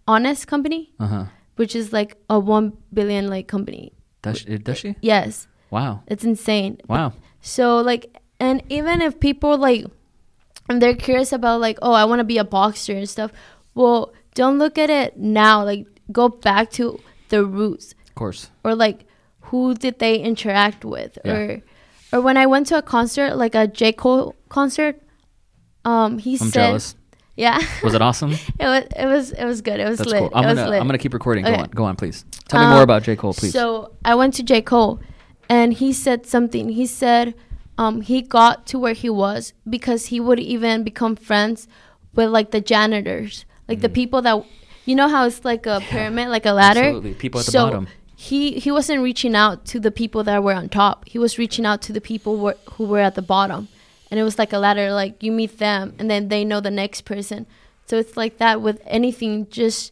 [0.08, 1.26] honest company Uh huh.
[1.56, 4.96] which is like a one billion like company Does she, does she?
[5.02, 6.04] yes Wow.
[6.08, 7.14] it's insane Wow.
[7.42, 9.86] So like, and even if people like,
[10.70, 13.32] and they're curious about like, oh, I want to be a boxer and stuff.
[13.76, 15.64] Well, don't look at it now.
[15.64, 18.50] Like, go back to the roots, Of course.
[18.64, 19.06] or like,
[19.50, 21.32] who did they interact with, Yeah.
[21.34, 21.62] or,
[22.14, 25.02] or when I went to a concert, like a J Cole concert,
[25.90, 26.96] um, he I'm said, jealous.
[27.36, 28.32] yeah, Was it awesome?
[28.60, 29.80] it was, it was, it was good.
[29.80, 30.20] It was That's lit.
[30.20, 30.32] cool.
[30.34, 30.78] I'm it gonna.
[30.78, 31.44] I'm gonna keep recording.
[31.46, 31.70] Go on.
[31.70, 32.26] Go on, please.
[32.48, 33.54] Tell me Um, more about J Cole, please.
[33.54, 34.62] So I went to J.
[34.62, 35.00] Cole
[35.50, 36.70] and he said something.
[36.70, 37.34] He said
[37.78, 41.68] um, he got to where he was because he would even become friends
[42.16, 43.46] with like the janitors.
[43.70, 44.44] like the people that
[44.86, 46.82] you know how it's like a pyramid, like a ladder.
[46.82, 47.14] Absolutely.
[47.14, 47.88] People at the So, bottom.
[48.16, 51.08] He he wasn't reaching out to the people that were on top.
[51.08, 53.70] He was reaching out to the people were, who were at the bottom,
[54.12, 54.92] and it was like a ladder.
[54.92, 57.46] Like you meet them, and then they know the next person.
[57.86, 59.48] So it's like that with anything.
[59.50, 59.92] Just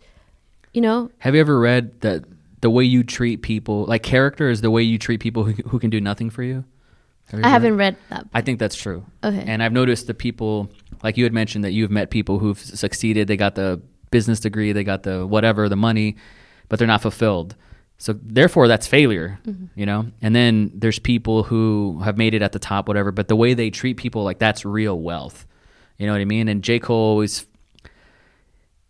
[0.73, 2.23] you know, Have you ever read that
[2.61, 5.79] the way you treat people, like character, is the way you treat people who, who
[5.79, 6.65] can do nothing for you?
[7.29, 8.25] Have you I haven't read that.
[8.33, 9.05] I think that's true.
[9.23, 9.43] Okay.
[9.45, 10.71] And I've noticed the people,
[11.03, 13.27] like you had mentioned, that you've met people who've succeeded.
[13.27, 16.15] They got the business degree, they got the whatever, the money,
[16.69, 17.55] but they're not fulfilled.
[17.99, 19.39] So therefore, that's failure,
[19.75, 20.05] you know.
[20.21, 23.11] And then there's people who have made it at the top, whatever.
[23.11, 25.47] But the way they treat people, like that's real wealth.
[25.97, 26.47] You know what I mean?
[26.47, 27.47] And J Cole always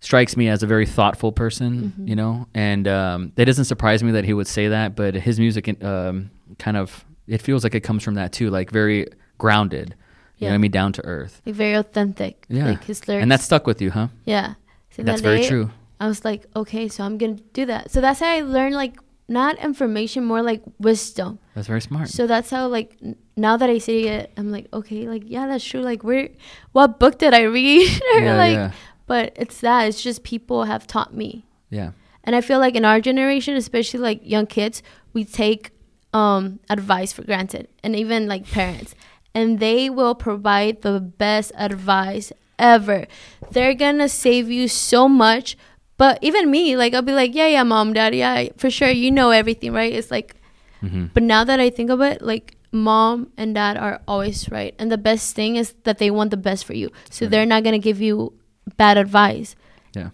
[0.01, 2.47] strikes me as a very thoughtful person, you know.
[2.53, 4.95] And um, it doesn't surprise me that he would say that.
[4.95, 8.71] But his music, um, kind of, it feels like it comes from that too, like
[8.71, 9.95] very grounded.
[10.37, 10.71] You know what I mean?
[10.71, 11.41] Down to earth.
[11.45, 12.45] like very authentic.
[12.47, 12.67] Yeah.
[12.67, 13.23] Like his lyrics.
[13.23, 14.09] And that stuck with you, huh?
[14.25, 14.53] yeah.
[14.91, 15.69] So That's very true.
[15.99, 17.91] I was like, okay, so I'm gonna do that.
[17.91, 18.97] So that's how I learned like
[19.29, 21.39] not information, more like wisdom.
[21.55, 22.09] That's very smart.
[22.09, 25.47] So that's how like n- now that I see it, I'm like, okay, like yeah,
[25.47, 25.81] that's true.
[25.81, 26.29] Like where,
[26.71, 28.01] what book did I read?
[28.15, 28.71] or Yeah, like, yeah.
[29.05, 29.87] but it's that.
[29.87, 31.91] It's just people have taught me, yeah.
[32.23, 34.81] and I feel like in our generation, especially like young kids,
[35.13, 35.71] we take
[36.13, 38.95] um advice for granted, and even like parents,
[39.35, 43.07] and they will provide the best advice ever.
[43.51, 45.57] They're gonna save you so much.
[45.97, 49.09] But even me, like I'll be like, yeah, yeah, mom, dad, yeah, for sure, you
[49.11, 49.91] know everything, right?
[49.93, 50.35] It's like
[50.81, 54.75] hmm but now that I think of it, like mom and dad are always right.
[54.77, 56.91] And the best thing is that they want the best for you.
[57.09, 57.31] So Right.
[57.31, 58.33] they're not going to give you
[58.77, 59.55] bad advice.
[59.95, 60.09] Yeah.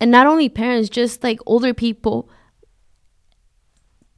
[0.00, 2.28] And not only parents, just like older people,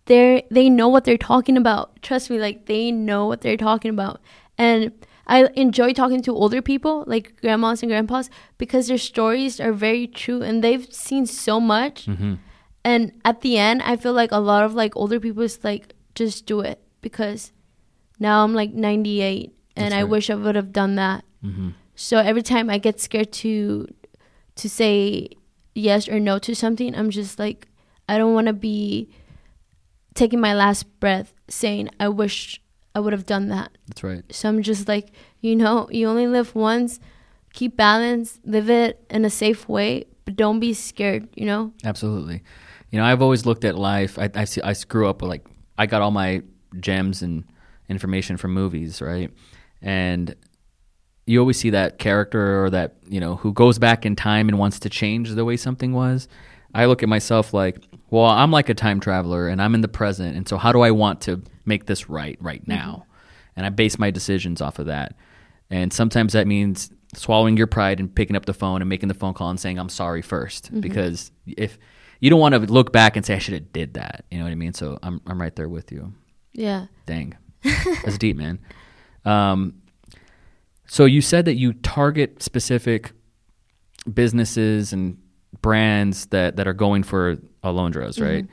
[0.07, 2.01] they they know what they're talking about.
[2.03, 4.21] Trust me, like they know what they're talking about.
[4.57, 4.93] And
[5.27, 10.07] I enjoy talking to older people, like grandmas and grandpas, because their stories are very
[10.07, 12.07] true and they've seen so much.
[12.07, 12.35] Hmm
[12.85, 15.95] and at the end i feel like a lot of like older people is like
[16.15, 17.51] just do it because
[18.21, 20.11] now i'm like 98 and That's i right.
[20.11, 21.25] wish i would have done that.
[21.41, 23.87] Hmm so every time i get scared to
[24.57, 25.29] to say
[25.75, 27.69] yes or no to something i'm just like
[28.09, 29.09] i don't want to be
[30.15, 32.61] taking my last breath saying i wish
[32.95, 34.23] i would have done that That's right.
[34.31, 37.01] so i'm just like you know you only live once
[37.53, 42.43] keep balance live it in a safe way but don't be scared you know Absolutely.
[42.91, 44.21] You know, I've always looked at life.
[44.21, 45.45] I, I, see, I grew up with like,
[45.77, 46.43] I got all my
[46.79, 47.43] gems and
[47.89, 49.33] information from movies, right?
[49.83, 50.33] And
[51.27, 54.61] you always see that character or that, you know, who goes back in time and
[54.61, 56.29] wants to change the way something was.
[56.73, 59.89] I look at myself like, well, I'm like a time traveler and I'm in the
[59.89, 60.37] present.
[60.37, 62.73] And so how do I want to make this right right mm-hmm.
[62.73, 63.07] now?
[63.57, 65.15] And I base my decisions off of that.
[65.71, 69.15] And sometimes that means swallowing your pride and picking up the phone and making the
[69.15, 70.81] phone call and saying I'm sorry 1st mm-hmm.
[70.81, 71.79] because if
[72.21, 74.45] you don't want to look back and say I should have did that, you know
[74.45, 74.75] what I mean?
[74.75, 76.13] So I'm I'm right there with you.
[76.53, 78.59] yeah Dang, that's deep, man.
[79.25, 79.83] Um,
[80.87, 83.13] so you said that you target specific
[84.13, 85.19] businesses and
[85.61, 88.25] brands that that are going for Alondras, mm-hmm.
[88.25, 88.47] right?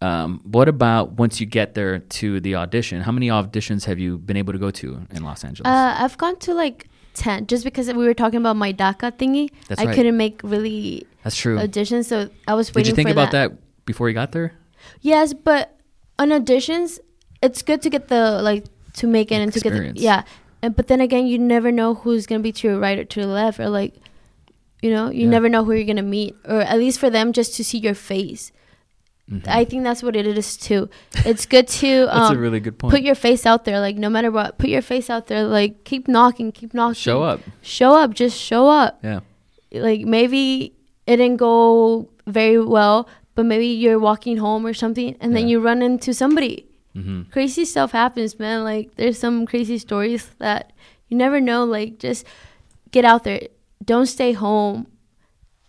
[0.00, 3.00] Um, what about once you get there to the audition?
[3.00, 5.66] How many auditions have you been able to go to in Los Angeles?
[5.68, 9.50] Uh, I've gone to like 10 just because we were talking about my DACA thingy.
[9.68, 9.94] That's I right.
[9.94, 11.56] couldn't make really That's true.
[11.58, 13.52] auditions, so I was waiting Did you think about that.
[13.86, 14.52] before you got there?
[15.00, 15.78] Yes, but
[16.18, 16.98] on auditions,
[17.42, 20.24] it's good to get the like to make it and to get the, yeah.
[20.62, 23.20] And but then again, you never know who's gonna be to your right or to
[23.20, 23.94] your left, or like,
[24.82, 25.30] you know, you Yeah.
[25.30, 27.94] never know who you're gonna meet, or at least for them just to see your
[27.94, 28.52] face.
[29.30, 29.48] Mhm.
[29.48, 30.90] I think that's what it is too.
[31.24, 32.90] It's good to That's um, a really good point.
[32.92, 35.84] put your face out there, like no matter what, put your face out there, like
[35.84, 37.40] keep knocking, keep knocking, Show up.
[37.62, 38.98] show up, just show up.
[39.02, 39.20] Yeah.
[39.72, 40.74] Like maybe
[41.06, 45.58] it didn't go very well, but maybe you're walking home or something, and then you
[45.60, 46.66] run into somebody.
[46.92, 48.62] hmm Crazy stuff happens, man.
[48.62, 50.72] Like there's some crazy stories that
[51.08, 51.64] you never know.
[51.64, 52.26] Like just
[52.92, 53.48] get out there.
[53.84, 54.86] Don't stay home.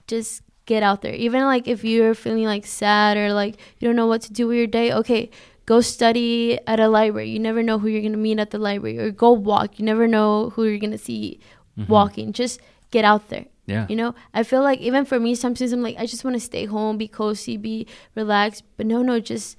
[0.08, 1.14] Just get out there.
[1.14, 4.48] Even like if you're feeling like sad or like you don't know what to do
[4.48, 5.30] with your day, okay,
[5.66, 7.30] go study at a library.
[7.30, 9.80] You never know who you're gonna meet at the library, or go walk.
[9.80, 11.40] You never know who you're gonna see
[11.78, 11.88] Mhm.
[11.90, 12.34] walking.
[12.34, 12.60] Just
[12.92, 13.46] get out there.
[13.68, 13.88] Yeah.
[13.90, 16.40] You know, I feel like even for me, sometimes I'm like, I just want to
[16.40, 18.64] stay home, be cozy, be relaxed.
[18.78, 19.58] But no, no, just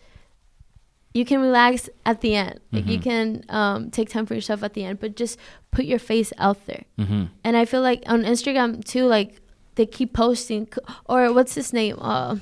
[1.15, 2.61] you can relax at the end.
[2.73, 3.03] Like you Mhm.
[3.03, 5.39] can um, take time for yourself at the end, but just
[5.71, 6.85] put your face out there.
[6.99, 9.41] hmm And I feel like on Instagram too, like
[9.77, 10.69] they keep posting,
[11.07, 12.37] or what's his name, uh,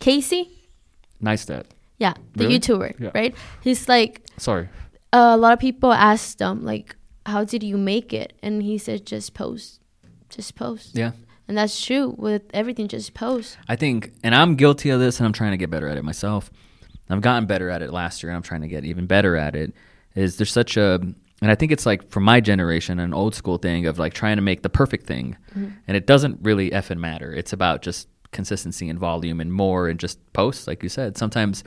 [0.00, 0.50] Casey.
[1.20, 1.66] Nice that.
[1.98, 2.58] Yeah, the Really?
[2.58, 3.10] YouTuber, Yeah.
[3.14, 3.34] right?
[3.62, 4.68] He's like Sorry.
[5.12, 9.06] a lot of people asked him like, "How did you make it?" And he said,
[9.06, 9.80] "Just post,
[10.28, 11.12] just post." Yeah.
[11.48, 12.88] and that's true with everything.
[12.88, 13.56] Just post.
[13.68, 16.02] I think, and I'm guilty of this, and I'm trying to get better at it
[16.04, 16.50] myself.
[17.08, 19.54] I've gotten better at it last year, and I'm trying to get even better at
[19.54, 19.72] it.
[20.16, 21.00] Is there's such a,
[21.42, 24.36] and I think it's like for my generation, an old school thing of like trying
[24.36, 27.32] to make the perfect thing, and it doesn't really effing matter.
[27.32, 31.16] It's about just consistency and volume and more, and just posts, like you said.
[31.16, 31.62] Sometimes,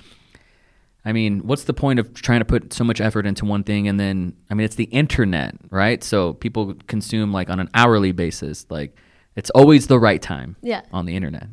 [1.05, 3.87] I mean, what's the point of trying to put so much effort into one thing,
[3.87, 6.03] and then, I mean, it's the internet, right?
[6.03, 8.95] So people consume like on an hourly basis, like
[9.35, 10.81] it's always the right time Yeah.
[10.91, 11.47] on the internet.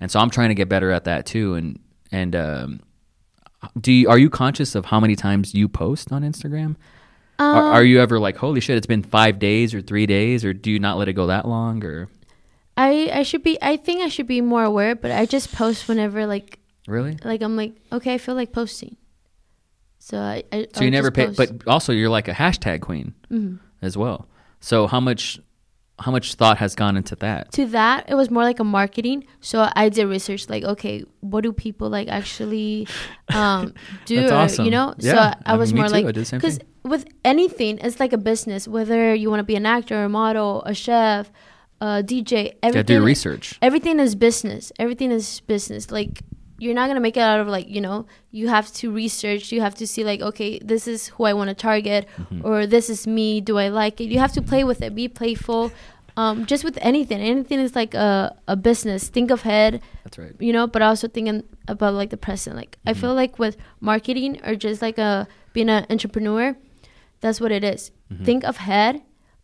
[0.00, 1.54] And so I'm trying to get better at that too.
[1.54, 1.78] And
[2.10, 2.80] and um,
[3.80, 6.76] do you, are you conscious of how many times you post on Instagram?
[7.42, 10.44] Are, Um, are you ever like, holy shit, it's been five days or three days,
[10.44, 11.84] or do you not let it go that long?
[11.84, 12.08] Or
[12.76, 13.58] I I should be.
[13.60, 17.16] I think I should be more aware, but I just post whenever like really?
[17.24, 18.96] like I'm like okay, I feel like posting.
[19.98, 20.42] So I.
[20.52, 21.36] I So you never pay, post.
[21.36, 23.58] but also you're like a hashtag queen Mhm.
[23.82, 24.26] as well.
[24.60, 25.38] So how much
[25.98, 27.52] how much thought has gone into that?
[27.52, 31.42] to that it was more like a marketing so i did research like okay what
[31.42, 32.86] do people like actually
[33.34, 33.72] um
[34.06, 34.64] do That's or, awesome.
[34.64, 35.92] you know so i, I was mean, more too.
[35.94, 39.40] like I did the same because with anything it's like a business whether you want
[39.40, 41.30] to be an actor a model a chef
[41.80, 43.58] a dj everything do your research.
[43.62, 46.22] everything is business everything is business like
[46.62, 49.60] you're not gonna make it out of like you know you have to research you
[49.66, 52.46] have to see like okay this is who i want to target Mm-hmm.
[52.46, 55.08] or this is me do i like it you have to play with it be
[55.08, 55.72] playful
[56.22, 60.34] um, just with anything anything is like a, a business think of head That's right.
[60.46, 63.00] you know but also thinking about like the present like i Mm-hmm.
[63.00, 66.54] feel like with marketing or just like a being an entrepreneur
[67.22, 67.90] that's what it is.
[68.12, 68.24] Mm-hmm.
[68.28, 69.00] think of head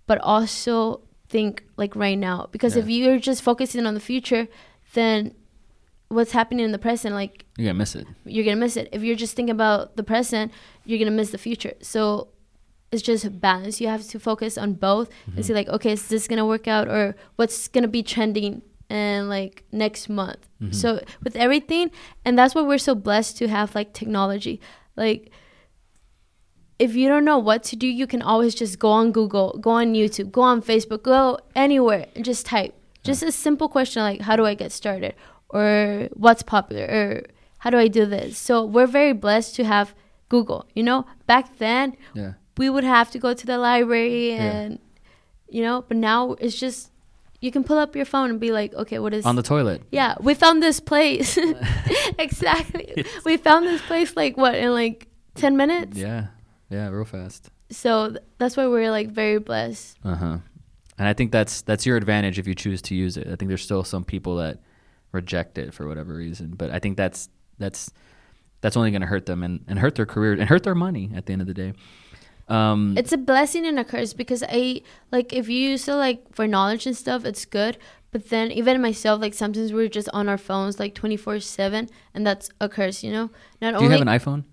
[0.06, 4.44] but also think like right now because if you're just focusing on the future
[4.94, 5.32] then
[6.08, 8.06] what's happening in the present like you're gonna miss it.
[8.24, 8.88] you're gonna miss it.
[8.92, 10.52] If you're just thinking about the present
[10.84, 11.74] you're gonna miss the future.
[11.80, 12.28] So
[12.90, 13.80] it's just balance.
[13.80, 15.42] You have to focus on both and mm-hmm.
[15.42, 19.64] see like okay is this gonna work out or what's gonna be trending and like
[19.70, 20.48] next month?
[20.62, 20.72] Mm-hmm.
[20.72, 21.90] So with everything
[22.24, 24.60] and that's why we're so blessed to have like technology.
[24.96, 25.30] Like
[26.78, 29.70] if you don't know what to do you can always just go on google go
[29.70, 32.72] on youtube go on facebook go anywhere and just type.
[33.02, 35.14] Just a simple question like how do i get started
[35.50, 37.22] or what's popular or
[37.58, 39.94] how do i do this so we're very blessed to have
[40.28, 42.32] google you know back then Yeah.
[42.56, 44.42] we would have to go to the library Yeah.
[44.42, 44.78] and
[45.48, 46.90] you know but now it's just
[47.40, 49.82] you can pull up your phone and be like okay what is On the toilet.
[49.90, 51.38] yeah we found this place
[52.18, 56.26] exactly we found this place like what in like 10 minutes Yeah.
[56.70, 56.88] Yeah.
[56.88, 57.50] Real fast.
[57.70, 60.38] so th- that's why we're like very blessed Uh huh.
[60.98, 63.28] And I think that's that's your advantage if you choose to use it.
[63.28, 64.58] I think there's still some people that
[65.12, 67.90] reject it for whatever reason, but I think that's that's
[68.60, 71.10] that's only going to hurt them and, and hurt their career and hurt their money
[71.14, 71.72] at the end of the day.
[72.48, 74.80] Um, it's a blessing and a curse because i
[75.12, 77.76] like if you use it like for knowledge and stuff it's good
[78.10, 82.26] but then even myself like sometimes we're just on our phones like 24 7 and
[82.26, 83.28] that's a curse you know
[83.60, 84.44] not do you only have an iPhone?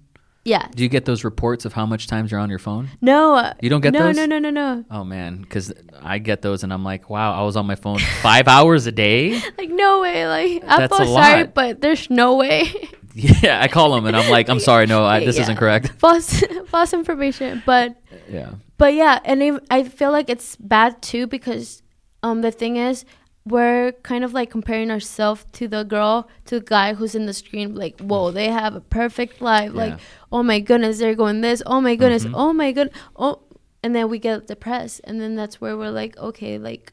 [0.45, 2.89] Yeah Do you get those reports of how much times you're on your phone?
[3.01, 4.15] no uh, You don't get no those?
[4.15, 7.43] no no no no Oh man, because I get those and I'm like, wow, I
[7.43, 9.33] was on my phone five hours a day.
[9.57, 12.71] like no way like i'm That's so a sorry but there's no way
[13.17, 15.43] Yeah, I call them and I'm like, I'm sorry, no, I, this Yeah.
[15.43, 15.87] isn't correct.
[15.99, 17.95] false false information but
[18.29, 21.81] Yeah, but yeah and i feel like it's bad too because
[22.23, 23.05] um the thing is
[23.45, 27.33] we're kind of like comparing ourselves to the girl to the guy who's in the
[27.33, 29.99] screen like whoa they have a perfect life like
[30.31, 32.33] oh my goodness they're going this oh my goodness Mhm.
[32.33, 33.41] oh my good oh
[33.83, 36.91] and then we get depressed and then that's where we're like okay like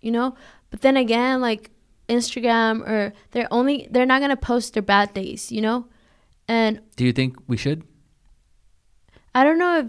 [0.00, 0.34] you know
[0.70, 1.70] but then again like
[2.08, 5.86] instagram or they're only they're not gonna post their bad days you know
[6.48, 7.84] and do you think we should?
[9.34, 9.86] I don't know if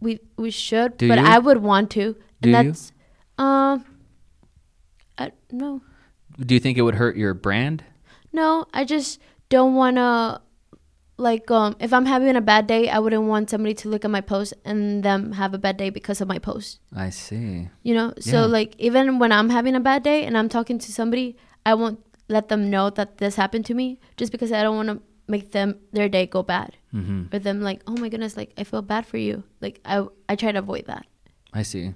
[0.00, 1.24] we we should, Do but you?
[1.26, 2.16] I would want to.
[2.40, 2.72] Do and you?
[2.72, 2.92] that's
[3.38, 3.84] um
[5.22, 5.80] I no.
[6.38, 7.84] Do you think it would hurt your brand?
[8.32, 10.40] No, I just don't want to
[11.18, 14.10] like um if I'm having a bad day, I wouldn't want somebody to look at
[14.10, 16.80] my post and them have a bad day because of my post.
[16.94, 17.68] I see.
[17.82, 18.14] You know?
[18.18, 18.46] So Yeah.
[18.58, 21.36] like even when I'm having a bad day and I'm talking to somebody,
[21.66, 24.88] I won't let them know that this happened to me just because I don't want
[24.88, 28.52] to make them their day go bad hmm or them like, "Oh my goodness, like
[28.58, 31.04] I feel bad for you." Like I I try to avoid that.
[31.52, 31.92] I see.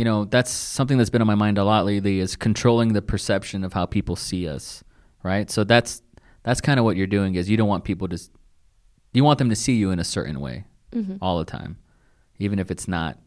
[0.00, 3.02] You know, that's something that's been on my mind a lot lately is controlling the
[3.02, 4.82] perception of how people see us,
[5.22, 5.50] right?
[5.50, 6.00] So that's
[6.42, 8.18] that's kind of what you're doing is you don't want people to
[9.12, 11.18] you want them to see you in a certain way Mhm.
[11.20, 11.76] all the time,
[12.38, 13.18] even if it's not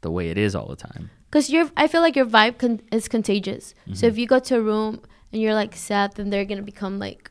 [0.00, 1.10] the way it is all the time.
[1.28, 3.74] Because your, I feel like your vibe con- is contagious.
[3.82, 3.92] Mm-hmm.
[3.92, 6.98] So if you go to a room and you're like sad, then they're gonna become
[6.98, 7.30] like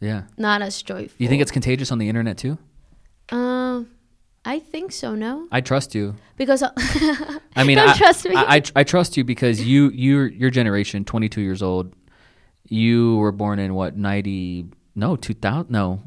[0.00, 0.22] Yeah.
[0.38, 1.16] not as joyful.
[1.18, 2.56] You think it's contagious on the internet too?
[3.30, 3.88] Um,
[4.46, 5.16] I think so.
[5.16, 6.14] No, I trust you.
[6.36, 6.62] because
[7.56, 8.36] I mean, I, trust me.
[8.36, 11.94] I, I, I trust you because you, you, your generation, 22 years old,
[12.68, 16.02] you were born in what, 90, no, 2000, no,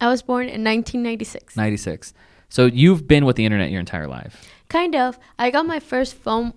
[0.00, 1.54] I was born in 1996.
[1.56, 2.14] 96.
[2.48, 4.50] So you've been with the internet your entire life.
[4.68, 5.16] Kind of.
[5.38, 6.54] I got my first phone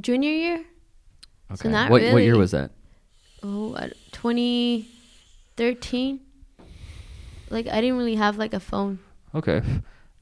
[0.00, 0.64] junior year.
[1.50, 1.70] Okay.
[1.70, 2.70] not what, what year was that?
[3.42, 6.20] Oh, uh, 2013.
[7.50, 9.00] Like I didn't really have like a phone.
[9.34, 9.60] Okay.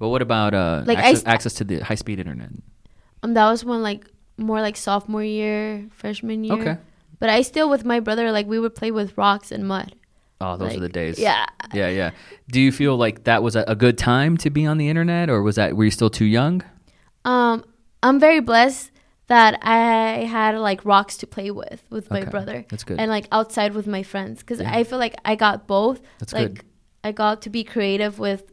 [0.00, 2.50] But what about uh, Like, access, s- access to the high speed internet?
[3.22, 6.54] Um, that was when like more like sophomore year, freshman year.
[6.60, 6.76] Okay.
[7.20, 9.94] But I still with my brother like we would play with rocks and mud.
[10.40, 11.18] Oh, those are the days.
[11.18, 11.44] Yeah.
[11.74, 12.10] Yeah, yeah.
[12.50, 15.28] Do you feel like that was a, a good time to be on the internet,
[15.28, 16.62] or was that were you still too young?
[17.26, 17.62] Um,
[18.02, 18.90] I'm very blessed
[19.26, 22.64] that I had like rocks to play with with my brother.
[22.70, 22.98] that's good.
[22.98, 24.74] And like outside with my friends because Yeah.
[24.74, 26.00] I feel like I got both.
[26.18, 26.64] That's like good.
[27.04, 28.50] I got to be creative with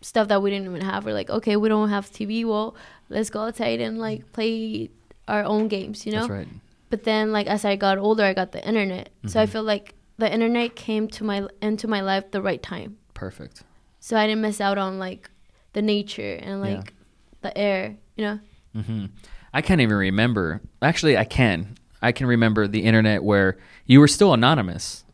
[0.00, 1.04] stuff that we didn't even have.
[1.04, 2.44] We're like, okay, we don't have TV.
[2.44, 2.74] Well,
[3.08, 4.90] let's go outside and like play
[5.26, 6.20] our own games, you know.
[6.20, 6.48] That's right.
[6.90, 9.10] But then like as I got older, I got the internet.
[9.26, 9.52] So I Mm-hmm.
[9.52, 12.96] feel like the internet came to my into my life the right time.
[13.14, 13.62] Perfect.
[14.00, 15.30] So I didn't miss out on like
[15.74, 16.76] the nature and Yeah.
[16.76, 16.94] like
[17.42, 18.38] the air, you know.
[18.74, 19.06] hmm
[19.52, 20.60] I can't even remember.
[20.82, 21.74] Actually, I can.
[22.02, 25.04] I can remember the internet where you were still anonymous.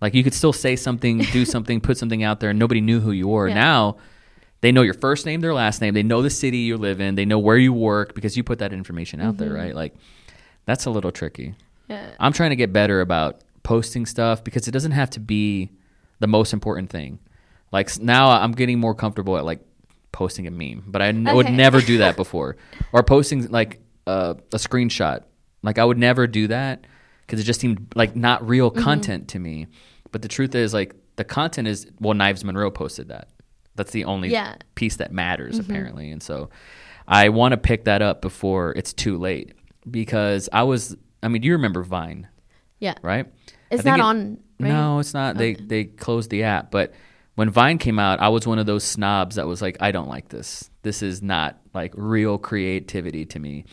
[0.00, 3.00] Like you could still say something, do something, put something out there, and nobody knew
[3.00, 3.48] who you were.
[3.48, 3.54] Yeah.
[3.54, 3.96] Now,
[4.60, 5.94] they know your first name, their last name.
[5.94, 7.14] They know the city you live in.
[7.14, 9.74] They know where you work because you put that information out there, right?
[9.74, 9.94] Like
[10.66, 11.54] that's a little tricky.
[11.88, 12.10] Yeah.
[12.20, 15.70] I'm trying to get better about posting stuff because it doesn't have to be
[16.18, 17.18] the most important thing.
[17.72, 19.60] Like now I'm getting more comfortable at like
[20.12, 22.56] posting a meme, but I n- would never do that before.
[22.92, 25.22] or posting like uh, a screenshot.
[25.62, 26.86] Like I would never do that
[27.26, 28.82] because it just seemed like not real Mm-hmm.
[28.82, 29.66] content to me.
[30.12, 33.28] But the truth is like the content is well Knives Monroe posted that.
[33.76, 34.56] That's the only Yeah.
[34.74, 35.70] piece that matters mm-hmm.
[35.70, 36.10] apparently.
[36.10, 36.50] And so
[37.08, 39.52] I want to pick that up before it's too late
[39.90, 42.28] because I was I mean, do you remember Vine,
[42.78, 42.94] Yeah.
[43.02, 43.26] right?
[43.70, 44.38] It's not it- on.
[44.58, 44.68] Right?
[44.68, 45.36] No, it's not.
[45.38, 46.92] They they closed the app, but
[47.34, 50.08] when Vine came out, I was one of those snobs that was like, I don't
[50.08, 50.68] like this.
[50.82, 53.64] This is not like real creativity to me.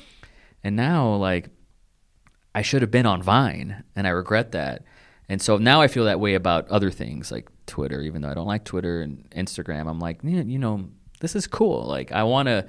[0.64, 1.50] And now like
[2.56, 4.84] I should have been on Vine and I regret that.
[5.30, 8.34] And so now I feel that way about other things like Twitter, even though I
[8.34, 9.88] don't like Twitter and Instagram.
[9.88, 10.90] I'm like, yeah, you know,
[11.20, 11.84] this is cool.
[11.84, 12.68] Like I want to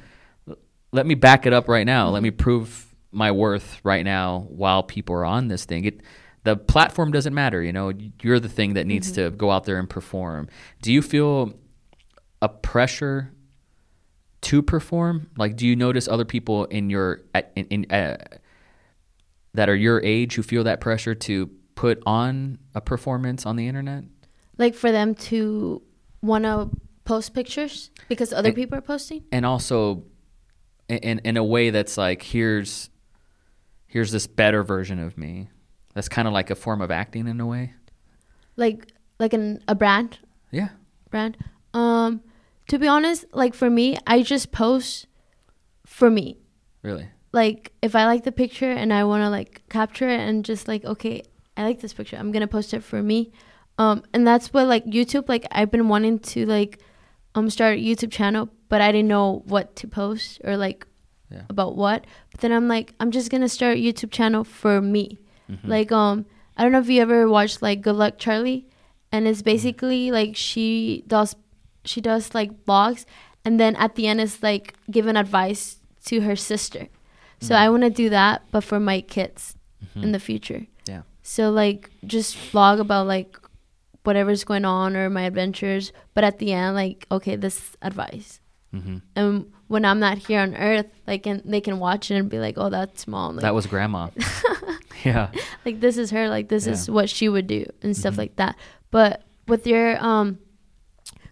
[0.92, 2.08] let me back it up right now.
[2.10, 5.84] Let me prove my worth right now while people are on this thing.
[5.84, 6.02] It
[6.44, 7.92] the platform doesn't matter, you know.
[8.22, 10.48] You're the thing that needs to go out there and perform.
[10.82, 11.54] Do you feel
[12.40, 13.32] a pressure
[14.42, 15.30] to perform?
[15.36, 17.22] Like, do you notice other people in your
[17.56, 18.16] in, in uh,
[19.54, 23.66] that are your age who feel that pressure to put on a performance on the
[23.66, 24.04] internet?
[24.58, 25.80] Like for them to
[26.20, 26.68] want to
[27.04, 29.24] post pictures because other And- people are posting.
[29.32, 30.04] and also
[30.88, 32.90] in, in a way that's like here's
[33.86, 35.48] here's this better version of me
[35.94, 37.72] that's kind of like a form of acting in a way
[38.56, 40.18] Like like an a brand
[40.50, 40.68] yeah
[41.10, 41.36] brand.
[41.74, 42.22] Um,
[42.68, 45.06] to be honest, like for me, I just post
[45.86, 46.36] for me.
[46.82, 50.44] really Like if I like the picture and I want to like capture it and
[50.44, 51.22] just like okay,
[51.56, 52.16] I like this picture.
[52.18, 53.32] I'm gonna post it for me.
[53.78, 55.28] Um, and that's what like YouTube.
[55.28, 56.80] Like I've been wanting to like
[57.34, 60.86] um start a YouTube channel, but I didn't know what to post or like
[61.30, 61.42] Yeah.
[61.48, 62.04] about what.
[62.32, 65.18] But then I'm like, I'm just gonna start a YouTube channel for me.
[65.50, 65.68] Mm-hmm.
[65.70, 66.26] Like um,
[66.56, 68.66] I don't know if you ever watched like Good Luck Charlie,
[69.12, 71.36] and it's basically like she does
[71.84, 73.04] she does like vlogs,
[73.44, 76.88] and then at the end it's like giving advice to her sister.
[77.40, 77.58] So Mm.
[77.58, 80.02] I want to do that, but for my kids Mm-hmm.
[80.02, 80.66] in the future.
[80.90, 83.38] yeah So like just vlog about like
[84.04, 88.40] whatever's going on or my adventures, but at the end like okay, this is advice.
[88.72, 92.28] hmm And when I'm not here on Earth, like and they can watch it and
[92.30, 94.08] be like, "Oh, that's mom." Like, that was grandma
[95.04, 95.30] yeah
[95.64, 96.28] like this is her.
[96.28, 96.82] Like this is Yeah.
[96.84, 96.94] Mm-hmm.
[96.94, 98.56] what she would do and stuff like that.
[98.90, 100.38] But with your um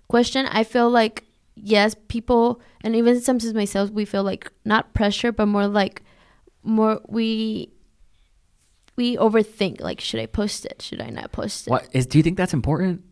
[0.09, 5.33] question, I feel like yes, people and even sometimes myself, we feel like not pressure,
[5.33, 6.03] but more like
[6.62, 7.71] more we
[8.97, 9.81] we overthink.
[9.81, 10.83] Like, should I post it?
[10.83, 11.71] Should I not post it?
[11.71, 13.03] what is do you think that's important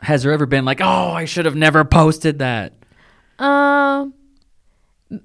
[0.00, 2.72] has there ever been like oh i should have never posted that
[3.38, 4.14] Um,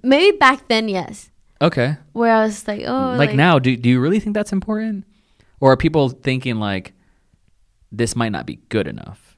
[0.04, 1.30] maybe back then, yes.
[1.62, 5.06] okay Where I was like, oh, like, now do, do you really think that's important
[5.62, 6.94] or are people thinking like
[7.92, 9.38] this might not be good enough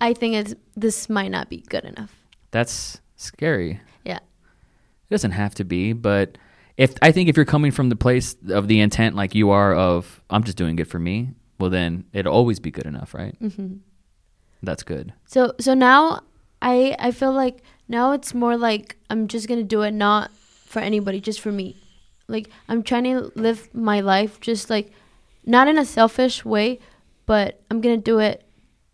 [0.00, 2.12] I think it's this might not be good enough.
[2.50, 4.18] that's scary Yeah.
[4.18, 6.38] It doesn't have to be, but
[6.78, 9.74] if I think if you're coming from the place of the intent like you are
[9.74, 13.34] of I'm just doing it for me, well then it'll always be good enough, right?
[13.40, 13.74] hmm
[14.62, 15.12] That's good.
[15.26, 16.20] So so now
[16.62, 20.30] I I feel like now it's more like I'm just gonna do it not
[20.66, 21.76] for anybody, just for me.
[22.28, 24.92] Like I'm trying to live my life just like
[25.44, 26.78] not in a selfish way,
[27.26, 28.44] but I'm gonna do it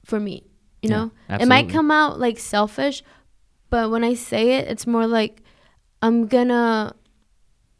[0.05, 0.45] for me.
[0.82, 1.11] You Yeah, know,
[1.41, 3.03] it might come out like selfish,
[3.70, 5.43] but when I say it, it's more like
[6.03, 6.95] I'm gonna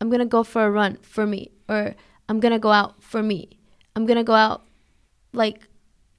[0.05, 1.95] I'm gonna go for a run for me, or
[2.29, 3.49] I'm gonna go out for me.
[3.97, 4.63] I'm gonna go out
[5.33, 5.67] like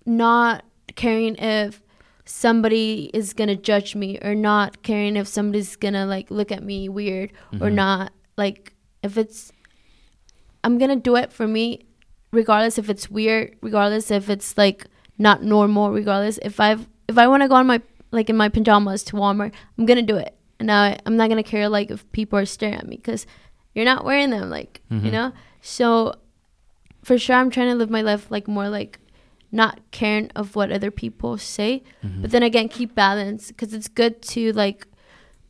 [0.07, 0.65] not
[0.95, 1.83] caring if
[2.25, 6.89] somebody is gonna judge me or not caring if somebody's gonna like look at me
[6.89, 7.31] weird
[7.61, 7.73] or Mhm.
[7.73, 8.73] not like
[9.03, 9.51] if it's
[10.63, 11.86] i'm gonna do it for me
[12.31, 14.88] regardless if it's weird regardless if it's like
[15.19, 17.79] not normal regardless if i've if i want to go on my
[18.11, 21.43] like in my pajamas to walmart i'm gonna do it and I, i'm not gonna
[21.43, 23.27] care like if people are staring at me because
[23.76, 25.11] you're not wearing them like you Mhm.
[25.11, 26.15] know so
[27.03, 28.99] for sure i'm trying to live my life like more like
[29.51, 32.21] not caring of what other people say Mhm.
[32.23, 34.88] but then again keep balance because it's good to like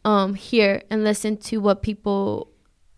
[0.03, 2.49] um hear and listen to what people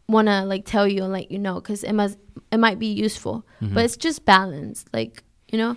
[0.10, 2.18] want to like tell you and let you know because it must
[2.52, 3.74] it might be useful Mhm.
[3.74, 5.76] but it's just balance like you know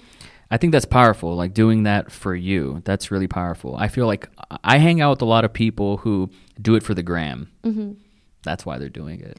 [0.53, 1.37] I think that's powerful.
[1.37, 3.77] Like doing that for you, that's really powerful.
[3.77, 4.29] I feel like
[4.65, 6.29] I hang out with a lot of people who
[6.61, 7.47] do it for the gram.
[7.63, 7.93] hmm
[8.43, 9.39] That's why they're doing it.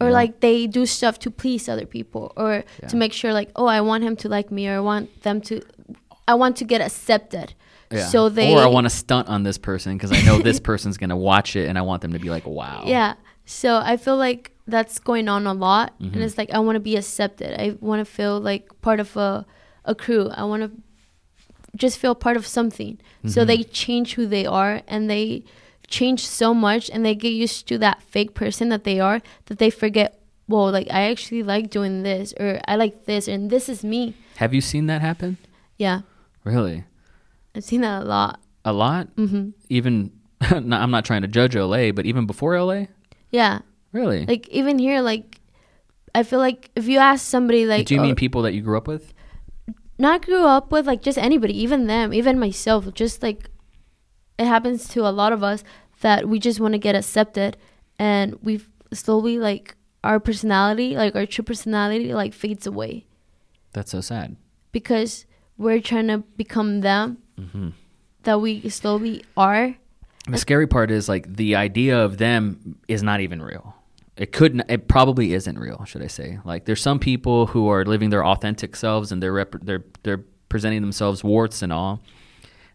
[0.00, 0.12] or know?
[0.12, 2.88] like they do stuff to please other people or Yeah.
[2.88, 5.40] to make sure like oh i want him to like me or i want them
[5.48, 5.60] to
[6.28, 7.54] i want to get accepted
[7.90, 8.06] Yeah.
[8.06, 10.98] so they or I want to stunt on this person because I know this person's
[10.98, 13.14] gonna watch it, and I want them to be like, "Wow." Yeah.
[13.46, 16.12] So I feel like that's going on a lot, Mhm.
[16.12, 17.50] and it's like I want to be accepted.
[17.58, 19.46] I want to feel like part of a
[19.86, 20.28] a crew.
[20.28, 20.70] I want to
[21.76, 22.98] just feel part of something.
[23.26, 23.46] So Mhm.
[23.46, 25.44] they change who they are, and they
[25.88, 29.58] change so much, and they get used to that fake person that they are that
[29.58, 30.14] they forget.
[30.46, 34.14] Whoa, like I actually like doing this, or I like this, and this is me.
[34.36, 35.36] Have you seen that happen?
[35.76, 36.02] Yeah,
[36.44, 36.84] Really?
[37.54, 38.40] I've seen that a lot.
[38.64, 39.08] A lot?
[39.16, 40.10] hmm Even
[40.50, 42.86] no, I'm not trying to judge LA, but even before LA?
[43.30, 43.60] Yeah,
[43.92, 44.24] Really?
[44.26, 45.40] like even here, like
[46.14, 48.62] I feel like if you ask somebody, like, Do you oh, mean people that you
[48.62, 49.12] grew up with?
[49.98, 53.50] not grew up with like just anybody even them even myself just like
[54.38, 55.64] it happens to a lot of us
[56.00, 57.56] that we just want to get accepted
[57.98, 58.60] and we
[58.92, 59.74] slowly like
[60.04, 63.04] our personality like our true personality like fades away
[63.72, 64.36] That's so sad.
[64.72, 65.26] because
[65.56, 67.68] we're trying to become them hmm
[68.24, 69.76] that we slowly are
[70.28, 73.74] The scary part is like the idea of them is not even real.
[74.16, 76.38] It could, n- it probably isn't real, should I say?
[76.44, 80.24] Like, there's some people who are living their authentic selves and they're rep- they're they're
[80.48, 82.02] presenting themselves warts and all,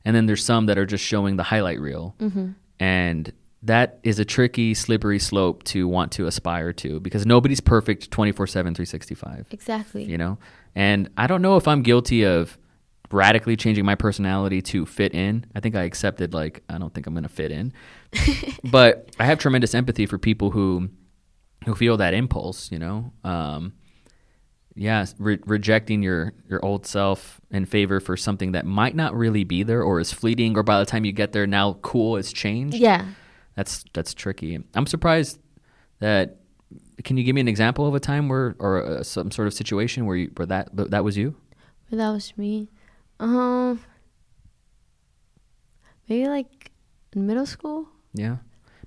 [0.06, 2.51] and then there's some that are just showing the highlight reel, mm-hmm.
[2.80, 3.34] and
[3.64, 8.45] that is a tricky, slippery slope to want to aspire to because nobody's perfect 24
[8.47, 10.04] 7, 365 exactly.
[10.04, 10.38] you know?
[10.76, 12.58] And i don't know if i'm guilty of
[13.12, 15.45] radically changing my personality to fit in.
[15.56, 17.74] I think i accepted like i don't think i'm going to fit in.
[18.64, 20.89] But i have tremendous empathy for people who
[21.66, 23.14] who feel that impulse you know?
[23.24, 23.74] Um
[24.76, 29.43] yeah re- rejecting your your old self in favor for something that might not really
[29.43, 32.34] be there or is fleeting or by the time you get there now cool has
[32.34, 32.78] changed.
[32.78, 33.05] Yeah.
[33.55, 34.59] That's that's tricky.
[34.74, 35.39] I'm surprised
[35.99, 36.38] that
[37.03, 39.53] can you give me an example of a time where or uh, some sort of
[39.53, 41.36] situation where you where that that was you?
[41.91, 42.69] That was me?
[43.19, 43.80] Um
[46.09, 46.71] maybe like
[47.15, 47.88] in middle school?
[48.13, 48.38] Yeah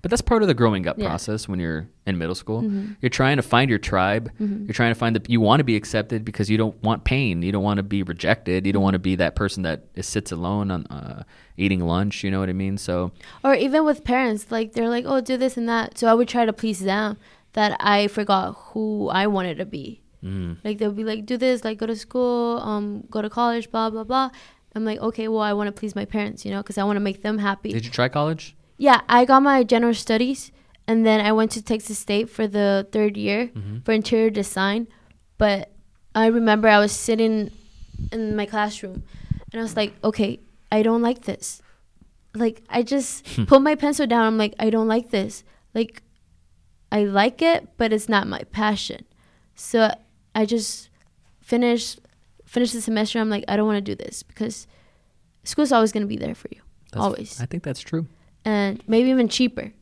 [0.03, 1.07] but that's part of the growing up Yeah.
[1.09, 2.63] process when you're in middle school.
[2.63, 2.97] Mhm.
[3.01, 4.31] you're trying to find your tribe.
[4.41, 4.67] Mhm.
[4.67, 7.43] you're trying to find that you want to be accepted because you don't want pain.
[7.43, 8.67] You don't want to be rejected.
[8.67, 11.23] You don't want to be that person that sits alone on uh,
[11.57, 12.77] eating lunch you know what i mean?
[12.79, 15.99] So or even with parents like they're like oh do this and that.
[15.99, 17.17] So i would try to please them
[17.55, 20.01] that i forgot who i wanted to be.
[20.25, 23.71] Mm, like they'll be like do this like go to school um go to college
[23.71, 24.31] blah blah blah.
[24.75, 26.97] I'm like okay well i want to please my parents you know because i want
[26.97, 27.73] to make them happy.
[27.73, 30.53] Did you try college yeah i got my general studies
[30.87, 33.85] and then i went to texas state for the third year Mhm.
[33.85, 34.87] for interior design.
[35.39, 35.73] But
[36.15, 37.51] i remember i was sitting
[38.13, 39.03] in my classroom
[39.53, 40.41] and i was like okay
[40.73, 41.61] i don't like this.
[42.35, 44.25] Like i just put my pencil down.
[44.27, 45.45] I'm like i don't like this.
[45.75, 46.03] Like
[46.93, 49.05] i like it but it's not my passion.
[49.55, 49.91] So
[50.35, 50.89] i just
[51.41, 52.01] finished
[52.45, 53.19] finished the semester.
[53.19, 54.67] I'm like i don't want to do this because
[55.45, 56.61] school's always going to be there for you.
[56.93, 57.41] That's- always.
[57.41, 58.07] I think that's true
[58.47, 59.73] and maybe even cheaper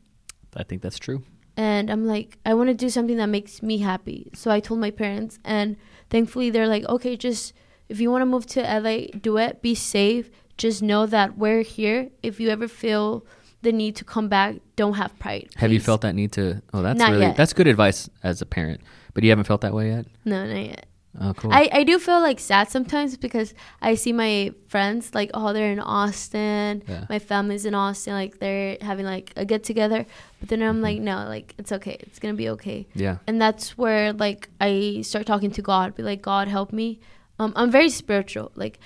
[0.57, 1.23] i think that's true
[1.57, 4.29] and I'm like, I want to do something that makes me happy.
[4.33, 5.77] So I told my parents, and
[6.09, 7.53] thankfully they're like, okay, just
[7.87, 9.61] if you want to move to LA, do it.
[9.61, 10.29] Be safe.
[10.57, 12.09] Just know that we're here.
[12.23, 13.25] If you ever feel
[13.61, 15.49] the need to come back, don't have pride.
[15.55, 16.61] Have you felt that need to?
[16.73, 17.37] Oh, that's Not really yet.
[17.37, 18.81] that's good advice as a parent.
[19.13, 20.07] But you haven't felt that way yet.
[20.25, 20.85] No, not yet.
[21.21, 21.51] Oh, cool.
[21.53, 25.71] I, I do feel like sad sometimes because I see my friends like oh they're
[25.71, 27.05] in Austin, Yeah.
[27.09, 30.05] my family's in Austin, like they're having like a get together.
[30.39, 30.83] But then I'm Mhm.
[30.83, 32.85] like no, like it's okay, it's gonna be okay.
[32.95, 33.17] yeah.
[33.27, 36.99] And that's where like I start talking to God, be like God help me.
[37.39, 38.51] Um, I'm very spiritual.
[38.55, 38.79] Like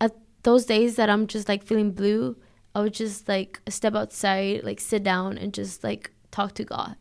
[0.00, 2.36] at those days that I'm just like feeling blue,
[2.74, 6.96] I would just like step outside, like sit down and just like talk to God.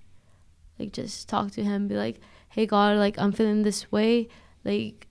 [0.79, 2.19] Like just talk to him, be like,
[2.49, 4.27] Hey God, like I'm feeling this way.
[4.63, 5.07] Like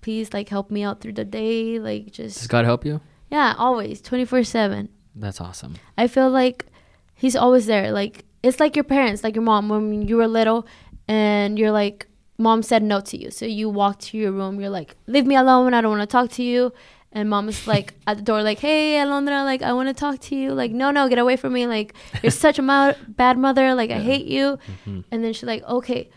[0.00, 1.78] please like help me out through the day.
[1.78, 3.00] Like just Does God help you?
[3.30, 4.88] Yeah, always, twenty four seven.
[5.14, 5.74] That's awesome.
[5.98, 6.66] I feel like
[7.14, 7.92] he's always there.
[7.92, 10.66] Like it's like your parents, like your mom when you were little
[11.08, 12.06] and you're like
[12.38, 13.30] mom said no to you.
[13.30, 16.12] So you walk to your room, you're like, Leave me alone, I don't want to
[16.12, 16.72] talk to you
[17.12, 20.20] and mom is like at the door like, Hey Alondra, like I want to talk
[20.20, 20.54] to you.
[20.54, 21.66] Like, no no, get away from me.
[21.66, 25.04] Like you're such a mo- bad mother, like I hate you Mhm.
[25.10, 26.08] and then she's like, Okay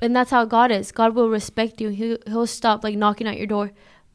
[0.00, 0.92] and that's how God is.
[0.92, 1.88] God will respect you.
[1.90, 3.72] He'll, he'll stop like knocking at your door.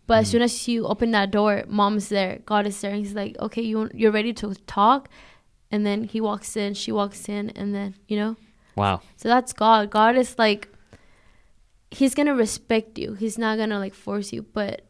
[0.08, 0.32] But as Mhm.
[0.32, 2.40] soon as you open that door, mom's there.
[2.46, 2.96] God is there.
[2.96, 5.10] He's like, okay, you you're ready to talk,
[5.72, 8.36] and then he walks in, she walks in, and then you know.
[8.76, 9.02] Wow.
[9.16, 9.90] So that's God.
[9.90, 10.68] God is like,
[11.92, 13.14] he's gonna respect you.
[13.14, 14.44] He's not gonna like force you.
[14.54, 14.82] But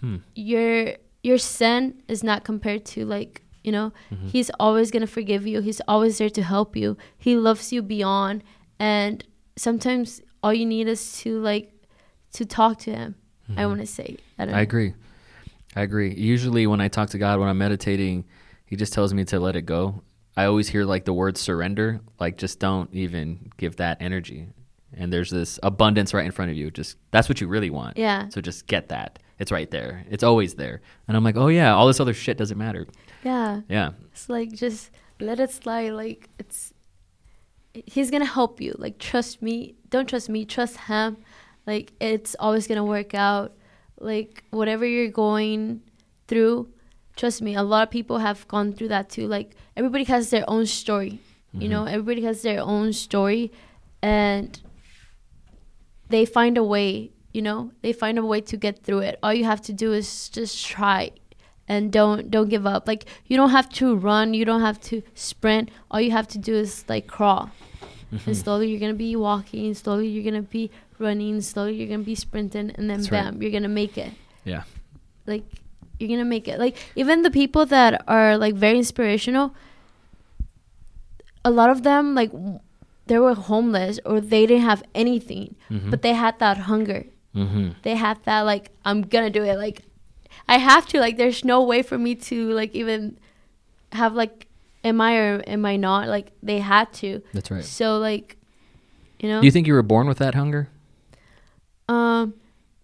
[0.00, 0.16] Hmm.
[0.34, 3.92] your your sin is not compared to like you know.
[4.12, 4.28] Mhm.
[4.30, 5.60] He's always gonna forgive you.
[5.62, 6.96] He's always there to help you.
[7.16, 8.42] He loves you beyond.
[8.78, 9.24] And
[9.56, 11.72] sometimes all you need is to like
[12.34, 13.14] to talk to him.
[13.48, 13.68] I Mhm.
[13.68, 14.16] want to say.
[14.38, 14.94] I I agree.
[15.76, 16.14] I agree.
[16.14, 18.24] Usually, when I talk to God, when I'm meditating,
[18.66, 20.02] He just tells me to let it go.
[20.36, 24.48] I always hear like the word surrender, like just don't even give that energy.
[24.96, 26.70] And there's this abundance right in front of you.
[26.70, 27.96] Just that's what you really want.
[27.96, 28.28] Yeah.
[28.30, 29.18] So just get that.
[29.38, 30.04] It's right there.
[30.10, 30.80] It's always there.
[31.06, 32.86] And I'm like, oh yeah, all this other shit doesn't matter.
[33.22, 33.60] Yeah.
[33.68, 33.90] Yeah.
[34.12, 34.90] It's like just
[35.20, 35.90] let it slide.
[35.92, 36.72] Like it's
[37.72, 38.74] he's gonna help you.
[38.78, 39.74] Like trust me.
[39.94, 40.44] Don't trust me.
[40.44, 41.18] Trust him.
[41.68, 43.52] Like it's always gonna work out.
[44.00, 45.82] Like whatever you're going
[46.26, 46.68] through,
[47.14, 47.54] trust me.
[47.54, 49.28] A lot of people have gone through that too.
[49.28, 51.20] Like everybody has their own story.
[51.52, 51.70] You Mhm.
[51.70, 53.52] know, everybody has their own story,
[54.02, 54.60] and
[56.08, 57.12] they find a way.
[57.32, 59.20] You know, they find a way to get through it.
[59.22, 61.12] All you have to do is just try
[61.68, 65.02] and don't don't give up like you don't have to run you don't have to
[65.14, 67.48] sprint all you have to do is like crawl
[68.14, 68.42] and Mhm.
[68.42, 72.70] slowly you're gonna be walking slowly you're gonna be running slowly you're gonna be sprinting
[72.76, 73.24] and then That's right.
[73.24, 74.12] bam you're gonna make it
[74.44, 74.62] Yeah.
[75.26, 75.44] like
[75.98, 79.54] you're gonna make it like even the people that are like very inspirational
[81.44, 82.60] a lot of them like w-
[83.06, 85.90] they were homeless or they didn't have anything Mhm.
[85.90, 87.04] but they had that hunger
[87.34, 87.70] Mm-hmm.
[87.82, 89.82] they had that like i'm gonna do it like
[90.48, 93.16] i have to like there's no way for me to like even
[93.92, 94.46] have like
[94.84, 97.64] am i or am i not like they had to That's right.
[97.64, 98.36] so like
[99.18, 100.68] you know Do you think you were born with that hunger?
[101.88, 102.34] um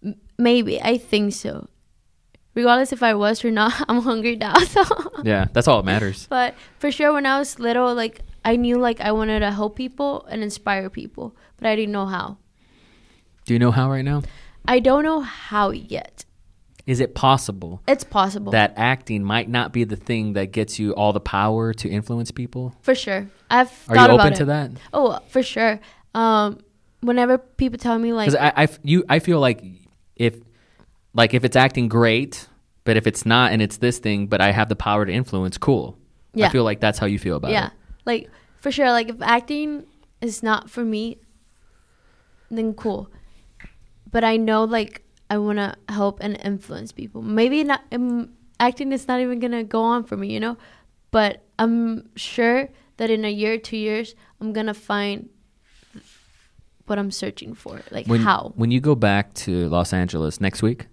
[0.03, 1.67] m- maybe i think so
[2.55, 4.83] regardless if i was or not i'm hungry now so
[5.23, 6.27] Yeah, that's all that matters.
[6.29, 9.75] but for sure when i was little like i knew like i wanted to help
[9.75, 12.37] people and inspire people but i didn't know how
[13.45, 14.21] Do you know how right now?
[14.67, 16.25] i don't know how yet
[16.87, 20.93] Is it possible it's possible that acting might not be the thing that gets you
[20.93, 22.75] all the power to influence people?
[22.81, 24.71] for sure i've Are you open to that?
[24.93, 25.79] Oh, for sure.
[26.15, 26.59] Um,
[27.01, 29.63] whenever people tell me like, Because I, I f- you, I feel like
[30.15, 30.37] if,
[31.13, 32.47] like if it's acting great,
[32.83, 35.57] but if it's not and it's this thing, but I have the power to influence,
[35.57, 35.97] cool.
[36.33, 36.47] Yeah.
[36.47, 37.71] I feel like that's how you feel about yeah, it.
[37.73, 37.91] Yeah.
[38.05, 38.29] Like
[38.59, 38.91] for sure.
[38.91, 39.85] Like if acting
[40.21, 41.17] is not for me,
[42.49, 43.09] then cool.
[44.09, 47.21] But I know like I want to help and influence people.
[47.21, 47.81] Maybe not.
[47.91, 50.57] Um, acting is not even gonna go on for me, you know.
[51.11, 52.67] But I'm sure
[52.97, 55.29] that in a year, two years, I'm gonna find
[56.87, 57.81] what I'm searching for.
[57.91, 58.51] Like When, how?
[58.55, 60.87] When you go back to Los Angeles next week,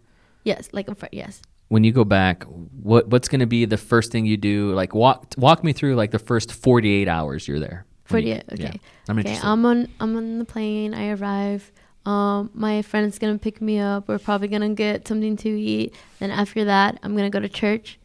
[0.44, 1.42] Yes, like fr- yes.
[1.68, 4.72] when you go back, what what's going to be the first thing you do?
[4.72, 7.84] Like walk walk me through like the first forty eight hours you're there.
[8.08, 8.80] When you- 48, okay.
[9.08, 9.46] I'm Okay, interested.
[9.46, 10.94] I'm on I'm on the plane.
[10.94, 11.72] I arrive.
[12.08, 14.08] Um, my friend's gonna pick me up.
[14.08, 15.94] We're probably gonna get something to eat.
[16.20, 17.98] Then after that, I'm gonna go to church.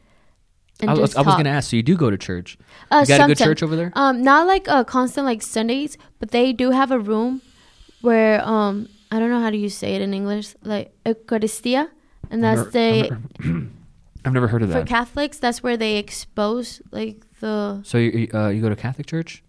[0.82, 1.70] And I was, I was to ask.
[1.70, 2.58] So you do go to church?
[2.92, 3.92] Uh, you got a good church over there?
[3.96, 7.42] Um, not like a constant like Sundays, but they do have a room
[8.02, 11.90] where um I don't know how do you say it in English like Eucharistia,
[12.30, 13.70] and that's I've never- the I've never,
[14.26, 14.82] I've never heard of that.
[14.82, 14.88] for.
[14.88, 15.38] Catholics.
[15.40, 19.44] That's where they expose like the so you uh, you go to Catholic church?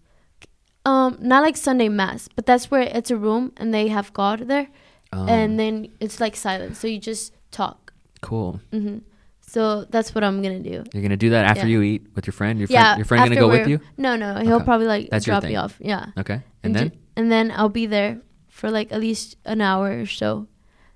[0.85, 4.47] Um not like Sunday mass, but that's where it's a room and they have God
[4.47, 4.67] there.
[5.13, 8.59] Um, and then it's like silent so you just talk cool.
[8.71, 8.97] hmm
[9.39, 11.73] so that's what i'm gonna do You're gonna do that after Yeah.
[11.77, 12.59] you eat with your friend.
[12.59, 13.79] Your friend, yeah your friend gonna go with you?
[13.97, 14.65] no no he'll Okay.
[14.65, 17.85] probably like That's drop me off yeah Okay, and ju- then and then i'll be
[17.85, 18.19] there
[18.49, 20.47] for like at least an hour or so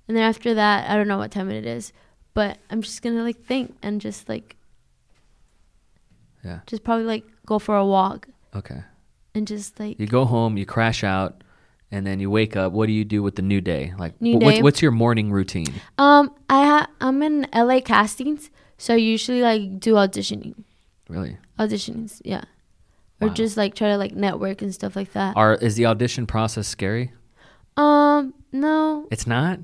[0.08, 1.94] and then after that, I don't know what time it is,
[2.34, 4.58] but I'm just gonna like think and just like
[6.44, 6.60] Yeah.
[6.66, 8.84] just probably like go for a walk Okay.
[9.36, 11.44] And just like You go home, you crash out,
[11.92, 12.72] and then you wake up.
[12.72, 13.94] What do you do with the new day?
[13.98, 14.64] Like, New wh- what's, day.
[14.64, 15.74] what's your morning routine?
[15.98, 20.56] um I ha- I'm in LA castings, so I usually like do auditioning,
[21.08, 21.38] Really?
[21.58, 22.44] auditions, yeah,
[23.22, 25.36] or just like try to like network and stuff like that.
[25.38, 27.12] Are is the audition process scary?
[27.78, 29.60] Um, no, It's not.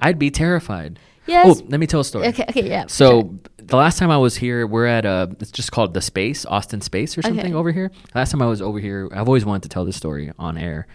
[0.00, 0.98] I'd be terrified.
[1.26, 2.26] yes, Oh, let me tell a story.
[2.28, 2.84] okay, okay, yeah.
[2.88, 5.34] So the last time I was here, we're at a.
[5.40, 7.54] It's just called the Space, Austin Space, or something Okay.
[7.54, 7.90] over here.
[8.14, 10.86] Last time I was over here, I've always wanted to tell this story on air.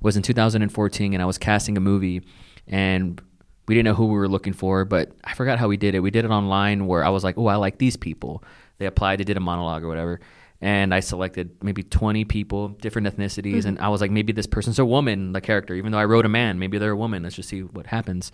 [0.00, 2.22] Was in 2014, and I was casting a movie,
[2.68, 3.20] and
[3.66, 6.00] we didn't know who we were looking for, but I forgot how we did it.
[6.00, 8.44] We did it online, where I was like, "Oh, I like these people."
[8.78, 10.20] They applied, they did a monologue or whatever,
[10.60, 14.78] and I selected maybe 20 people, different ethnicities, and I was like, maybe this person's
[14.78, 17.24] a woman, the character, even though I wrote a man, maybe they're a woman.
[17.24, 18.30] Let's just see what happens.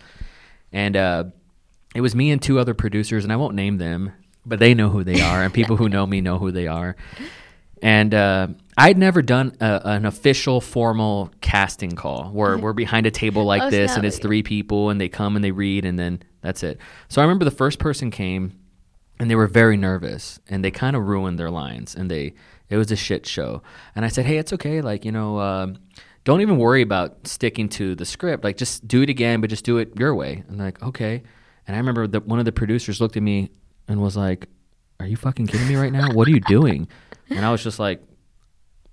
[0.71, 1.23] And uh,
[1.95, 4.11] it was me and two other producers, and I won't name them,
[4.45, 6.95] but they know who they are, and people who know me know who they are.
[7.81, 13.11] And uh, I'd never done a, an official, formal casting call where we're behind a
[13.11, 15.97] table like Oh, this, and it's three people, and they come and they read, and
[15.97, 16.79] then that's it.
[17.07, 18.59] So I remember the first person came,
[19.19, 22.33] and they were very nervous, and they kind of ruined their lines, and they
[22.69, 23.61] it was a shit show.
[23.95, 25.39] And I said, hey, it's okay, like you know.
[25.39, 25.77] um
[26.25, 28.43] don't even worry about sticking to the script.
[28.43, 30.43] Like, just do it again, but just do it your way.
[30.47, 31.21] And like, okay.
[31.67, 33.49] And I remember that one of the producers looked at me
[33.87, 34.47] and was like,
[34.99, 36.11] "Are you fucking kidding me right now?
[36.11, 36.87] What are you doing?"
[37.29, 38.01] And I was just like,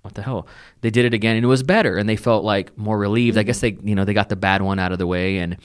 [0.01, 0.47] "What the hell?"
[0.81, 3.37] They did it again, and it was better, and they felt like more relieved.
[3.37, 5.57] I guess they, you know, they got the bad one out of the way, and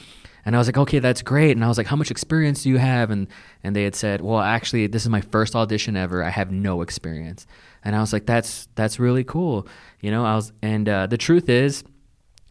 [0.44, 2.68] and I was like, "Okay, that's great." And I was like, "How much experience do
[2.70, 3.26] you have?" And
[3.62, 6.22] and they had said, "Well, actually, this is my first audition ever.
[6.22, 7.46] I have no experience."
[7.84, 9.66] And I was like, "That's that's really cool."
[10.00, 11.84] You know, I was, and uh, the truth is,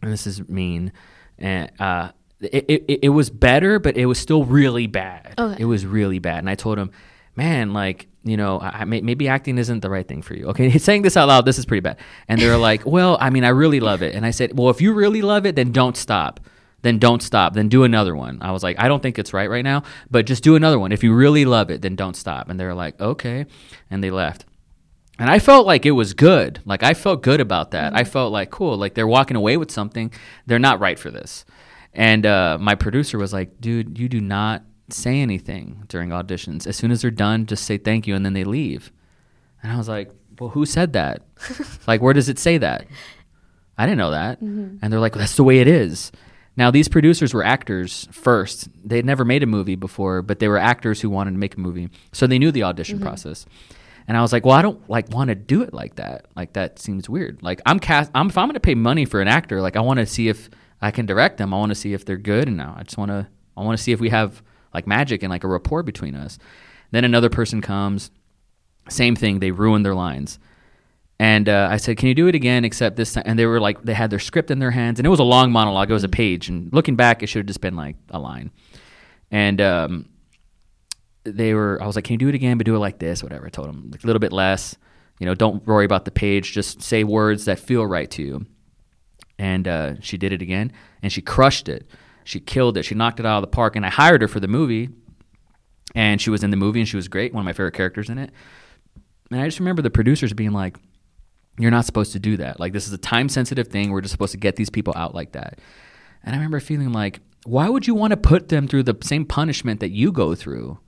[0.02, 0.92] and this is mean,
[1.38, 5.34] and uh, it, it it was better, but it was still really bad.
[5.38, 5.62] Okay.
[5.62, 6.90] It was really bad, and I told him,
[7.36, 10.46] man, like you know, I, I may, maybe acting isn't the right thing for you.
[10.48, 11.98] Okay, he's saying this out loud, this is pretty bad.
[12.28, 14.80] And they're like, well, I mean, I really love it, and I said, well, if
[14.80, 16.40] you really love it, then don't stop.
[16.82, 17.54] Then don't stop.
[17.54, 18.38] Then do another one.
[18.40, 20.92] I was like, I don't think it's right right now, but just do another one.
[20.92, 22.48] If you really love it, then don't stop.
[22.48, 23.46] And they're like, okay,
[23.90, 24.44] and they left.
[25.18, 26.60] And I felt like it was good.
[26.64, 27.88] Like I felt good about that.
[27.88, 27.96] Mm-hmm.
[27.96, 28.76] I felt like cool.
[28.76, 30.12] Like they're walking away with something.
[30.46, 31.44] They're not right for this.
[31.98, 36.64] And uh, my producer was like, "Dude, you do not say anything during auditions.
[36.64, 38.92] As soon as they're done, just say thank you, and then they leave."
[39.64, 41.22] And I was like, "Well, who said that?
[41.88, 42.86] like, where does it say that?"
[43.76, 44.40] I didn't know that.
[44.80, 46.12] And they're like, "That's the way it is."
[46.56, 48.68] Now, these producers were actors first.
[48.88, 51.56] They had never made a movie before, but they were actors who wanted to make
[51.56, 53.44] a movie, so they knew the audition process.
[54.06, 56.26] And I was like, well, I don't like want to do it like that.
[56.36, 57.42] Like that seems weird.
[57.42, 58.12] Like I'm cast.
[58.14, 60.28] I'm if I'm going to pay money for an actor, like I want to see
[60.28, 60.48] if
[60.80, 61.52] I can direct them.
[61.52, 63.28] I want to see if they're good, and I just want to.
[63.56, 66.38] I want to see if we have like magic and like a rapport between us.
[66.90, 68.10] Then another person comes,
[68.88, 69.40] same thing.
[69.40, 70.38] They ruin their lines.
[71.20, 73.60] And uh, I said, "Can you do it again?" Except this time, and they were
[73.60, 75.90] like, they had their script in their hands, and it was a long monologue.
[75.90, 78.52] It was a page, and looking back, it should have just been like a line.
[79.30, 80.08] And um,
[81.24, 82.56] they were, I was like, "Can you do it again?
[82.56, 84.76] But do it like this, whatever." I told them like a little bit less.
[85.18, 86.52] You know, don't worry about the page.
[86.52, 88.46] Just say words that feel right to you.
[89.38, 90.72] And uh, she did it again,
[91.02, 91.88] and she crushed it.
[92.24, 92.82] She killed it.
[92.82, 93.76] She knocked it out of the park.
[93.76, 94.90] And I hired her for the movie,
[95.94, 97.32] and she was in the movie, and she was great.
[97.32, 98.30] One of my favorite characters in it.
[99.30, 100.76] And I just remember the producers being like,
[101.58, 102.58] "You're not supposed to do that.
[102.58, 103.90] Like this is a time sensitive thing.
[103.90, 105.60] We're just supposed to get these people out like that."
[106.24, 109.24] And I remember feeling like, why would you want to put them through the same
[109.24, 110.78] punishment that you go through?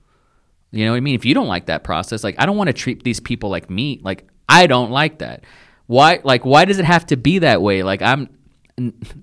[0.71, 1.15] You know what I mean?
[1.15, 3.69] If you don't like that process, like I don't want to treat these people like
[3.69, 4.03] meat.
[4.03, 5.43] Like I don't like that.
[5.87, 6.19] Why?
[6.23, 7.83] Like why does it have to be that way?
[7.83, 8.29] Like I'm.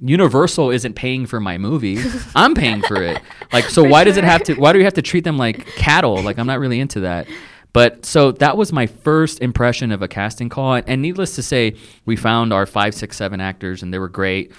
[0.01, 1.99] Universal isn't paying for my movie.
[2.35, 3.21] I'm paying for it.
[3.53, 5.67] Like so why does it have to why do we have to treat them like
[5.77, 6.23] cattle?
[6.23, 7.27] Like I'm not really into that.
[7.73, 10.75] But so that was my first impression of a casting call.
[10.75, 11.77] And, and needless to say,
[12.07, 14.53] we found our five, six, seven actors and they were great,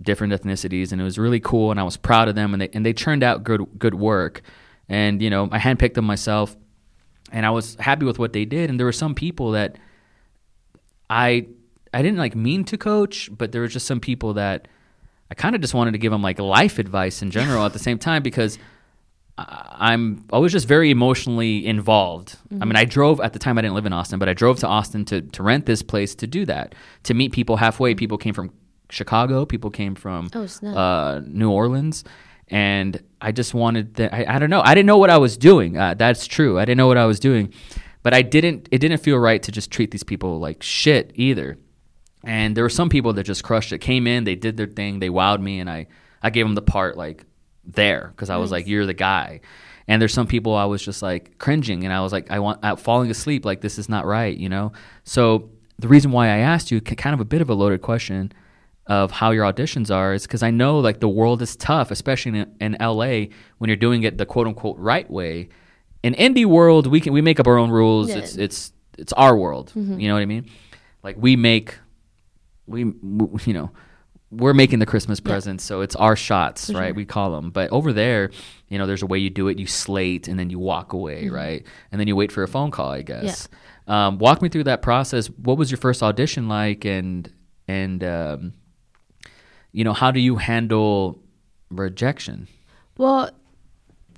[0.00, 2.68] different ethnicities, and it was really cool and I was proud of them and they
[2.72, 4.42] and they turned out good good work.
[4.88, 6.56] And, you know, I handpicked them myself
[7.32, 8.70] and I was happy with what they did.
[8.70, 9.76] And there were some people that
[11.08, 11.46] I
[11.94, 14.68] I didn't like mean to coach, but there were just some people that
[15.30, 17.78] I kind of just wanted to give them like life advice in general at the
[17.78, 18.58] same time because
[19.36, 22.36] I- I'm I was just very emotionally involved.
[22.60, 24.58] I mean, I drove at the time I didn't live in Austin, but I drove
[24.60, 26.74] to Austin to to rent this place to do that
[27.04, 27.94] to meet people halfway.
[27.94, 28.50] People came from
[28.90, 30.28] Chicago, people came from
[30.72, 32.04] Oh, uh, New Orleans,
[32.48, 34.14] and I just wanted that.
[34.14, 34.60] I, I don't know.
[34.64, 35.76] I didn't know what I was doing.
[35.76, 36.58] Uh, that's true.
[36.60, 37.52] I didn't know what I was doing,
[38.04, 38.68] but I didn't.
[38.70, 41.58] It didn't feel right to just treat these people like shit either.
[42.26, 43.78] And there were some people that just crushed it.
[43.78, 45.86] Came in, they did their thing, they wowed me, and I
[46.22, 47.24] I gave them the part like
[47.64, 48.60] there because I was Nice.
[48.62, 49.40] like, "You're the guy."
[49.86, 52.64] And there's some people I was just like cringing, and I was like, I want
[52.64, 53.44] uh, falling asleep.
[53.44, 54.72] Like this is not right, you know.
[55.04, 58.32] So the reason why I asked you, kind of a bit of a loaded question,
[58.86, 62.38] of how your auditions are, is because I know like the world is tough, especially
[62.38, 63.26] in, in LA
[63.58, 65.48] when you're doing it the quote unquote right way.
[66.02, 68.08] In indie world, we can we make up our own rules.
[68.08, 68.18] Yeah.
[68.18, 69.72] It's it's it's our world.
[69.74, 70.48] You know what I mean?
[71.02, 71.76] Like we make
[72.66, 73.70] we w- you know
[74.30, 75.30] we're making the christmas Yeah.
[75.32, 76.86] presents so it's our shots For right?
[76.88, 76.94] Sure.
[76.94, 78.30] we call them but over there
[78.68, 79.58] you know there's a way you do it.
[79.58, 81.34] You slate and then you walk away Mm-hmm.
[81.34, 81.66] right?
[81.92, 83.48] And then you wait for a phone call i guess.
[83.86, 85.26] Um, walk me through that process.
[85.28, 86.84] What was your first audition like?
[86.86, 87.30] And
[87.68, 88.52] and um,
[89.72, 91.20] you know how do you handle
[91.70, 92.48] rejection?
[92.96, 93.30] Well,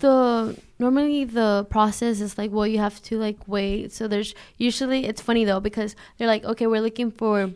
[0.00, 3.92] the normally the process is like well you have to like wait.
[3.92, 7.50] So there's usually it's funny though because they're like okay we're looking for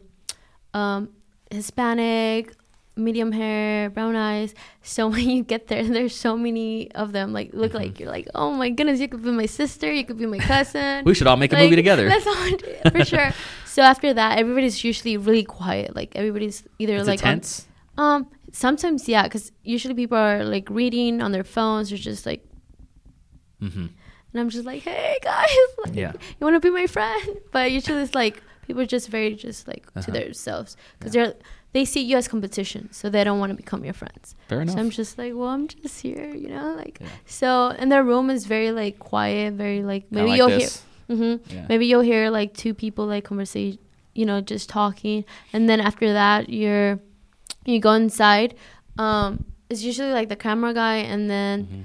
[0.74, 1.10] um
[1.50, 2.54] Hispanic,
[2.96, 4.54] medium hair, brown eyes.
[4.82, 7.32] So when you get there, there's so many of them.
[7.32, 10.18] Like look like you're like oh my goodness you could be my sister, you could
[10.18, 11.04] be my cousin.
[11.06, 13.30] we should all make a movie together That's all for sure.
[13.66, 15.94] So after that, everybody's usually really quiet.
[15.94, 17.66] Like everybody's either Is like tense
[18.00, 22.42] um, sometimes yeah, because usually people are like reading on their phones or just like,
[23.60, 23.86] mm-hmm.
[24.32, 25.48] and I'm just like, hey guys,
[25.84, 26.12] like, Yeah.
[26.12, 27.38] you want to be my friend?
[27.52, 30.04] But usually it's like people are just very just like Uh-huh.
[30.06, 31.34] to themselves because they're
[31.72, 34.34] they see you as competition, so they don't want to become your friends.
[34.48, 37.06] fair enough So I'm just like, well, I'm just here, you know, like Yeah.
[37.40, 37.48] so.
[37.78, 40.72] And their room is very like quiet, very like maybe like you'll this.
[41.08, 41.16] hear.
[41.16, 41.66] hmm Yeah.
[41.70, 43.78] Maybe you'll hear like two people like conversation,
[44.18, 46.98] you know, just talking, and then after that, you're
[47.72, 48.50] you go inside.
[48.98, 51.82] Um, it's usually like the camera guy, and then Mhm.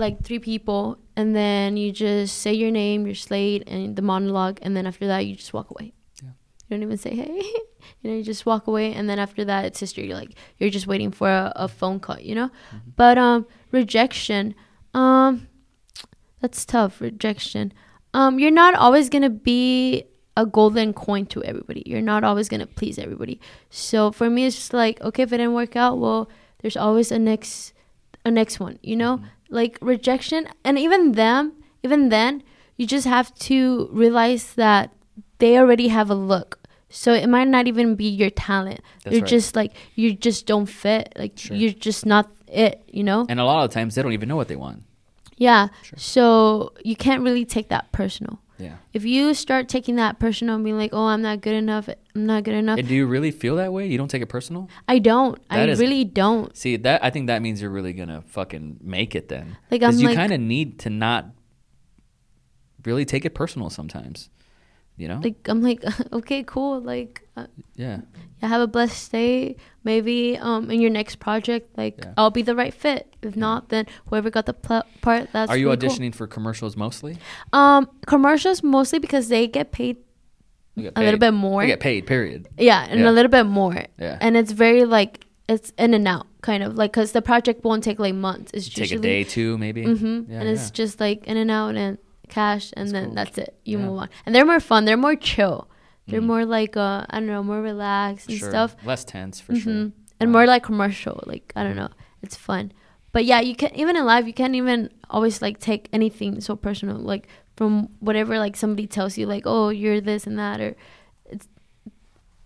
[0.00, 4.58] Like three people, and then you just say your name, your slate, and the monologue,
[4.62, 5.92] and then after that, you just walk away.
[6.22, 6.30] Yeah.
[6.68, 7.42] You don't even say hey.
[8.02, 10.06] you know, you just walk away, and then after that, it's history.
[10.08, 12.18] You're like you're just waiting for a, a phone call.
[12.18, 12.90] You know, Mm-hmm.
[12.96, 14.54] but um, rejection.
[14.94, 15.46] Um,
[16.40, 17.00] that's tough.
[17.00, 17.72] Rejection.
[18.14, 20.04] Um, you're not always gonna be
[20.36, 21.82] a golden coin to everybody.
[21.86, 23.40] You're not always gonna please everybody.
[23.68, 26.28] So for me, it's just like okay, if it didn't work out, well,
[26.62, 27.72] there's always a next,
[28.24, 28.78] a next one.
[28.82, 29.20] You know,
[29.50, 32.42] like rejection, and even them, even then,
[32.76, 34.90] you just have to realize that
[35.38, 36.58] they already have a look.
[36.88, 38.80] So it might not even be your talent.
[39.04, 39.30] That's you're right.
[39.30, 41.12] just like you just don't fit.
[41.16, 41.56] Like Sure.
[41.56, 42.82] you're just not it.
[42.92, 43.26] You know.
[43.28, 44.82] and a lot of times they don't even know what they want
[45.36, 45.68] Yeah.
[45.82, 45.98] Sure.
[45.98, 48.40] So you can't really take that personal.
[48.60, 51.88] Yeah If you start taking that personal and being like, "Oh, I'm not good enough.
[52.14, 54.26] I'm not good enough," and do you really feel that way you don't take it
[54.28, 55.36] personal I don't.
[55.48, 56.54] That I is- really don't.
[56.56, 59.56] See that I think that means you're really gonna fucking make it then.
[59.70, 61.26] Like, Because I'm you like- kind of need to not
[62.84, 64.30] really take it personal sometimes.
[65.00, 65.20] You know?
[65.24, 65.82] Like I'm like,
[66.12, 66.80] okay, cool.
[66.80, 68.00] Like, uh, yeah.
[68.42, 69.56] yeah, have a blessed day.
[69.82, 72.12] Maybe um in your next project, like Yeah.
[72.18, 73.16] I'll be the right fit.
[73.22, 75.88] If not, then whoever got the pl- part, that's Are you really cool.
[75.88, 77.16] auditioning for commercials mostly?
[77.52, 79.96] Um, commercials mostly because they get paid
[80.76, 81.64] get a little bit more.
[81.66, 82.06] Get paid.
[82.06, 82.48] Period.
[82.58, 83.10] Yeah, and Yeah.
[83.10, 83.84] a little bit more.
[83.98, 84.18] Yeah.
[84.20, 87.82] And it's very like it's in and out kind of like because the project won't
[87.84, 88.50] take like months.
[88.54, 89.82] It's Take a day, two, maybe.
[89.82, 91.96] hmm Yeah, and it's just like in and out and
[92.30, 93.14] cash, and That's then cool.
[93.14, 93.52] that's it.
[93.64, 93.86] You Yeah.
[93.86, 94.84] move on, and they're more fun.
[94.86, 95.68] They're more chill.
[96.08, 96.26] They're Mm.
[96.32, 98.50] more like uh I don't know, more relaxed and Sure.
[98.50, 98.76] stuff.
[98.84, 99.72] Less tense for sure.
[99.72, 99.92] Mhm.
[100.20, 100.32] And Wow.
[100.40, 101.16] more like commercial.
[101.26, 101.90] Like I don't know,
[102.22, 102.72] it's fun.
[103.12, 106.54] But yeah, you can even in life you can't even always like take anything so
[106.56, 107.26] personal like
[107.56, 110.72] from whatever like somebody tells you like oh you're this and that or
[111.32, 111.46] it's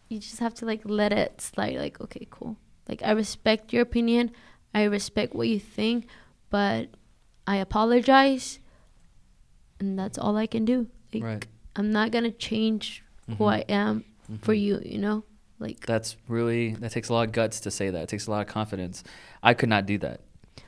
[0.09, 2.57] you just have to like let it slide like okay cool
[2.89, 4.31] like I respect your opinion
[4.75, 6.07] I respect what you think
[6.51, 6.89] but
[7.47, 8.59] I apologize
[9.85, 11.47] and that's all I can do like Right.
[11.77, 13.53] I'm not gonna change who Mhm.
[13.53, 14.05] I am
[14.41, 14.61] for Mhm.
[14.65, 15.25] you you know
[15.59, 18.03] like That's really that takes a lot of guts to say that.
[18.03, 19.05] It takes a lot of confidence.
[19.43, 20.21] I could not do that.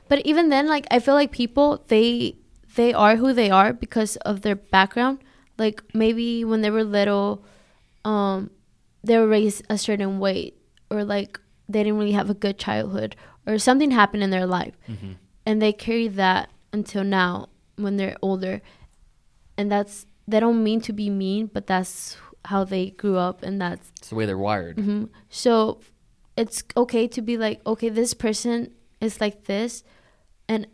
[0.09, 2.35] But even then, like I feel like people they
[2.75, 5.19] they are who they are because of their background.
[5.57, 7.43] Like maybe when they were little,
[8.05, 8.49] um,
[9.03, 10.53] they were raised a certain way,
[10.89, 13.15] or like they didn't really have a good childhood,
[13.45, 15.13] or something happened in their life, Mm-hmm.
[15.45, 18.61] and they carry that until now when they're older,
[19.57, 23.59] and that's they don't mean to be mean, but that's how they grew up, and
[23.61, 24.77] that's It's the way they're wired.
[24.79, 25.79] hmm So
[26.35, 29.83] it's okay to be like, okay, this person is like this,
[30.47, 30.67] and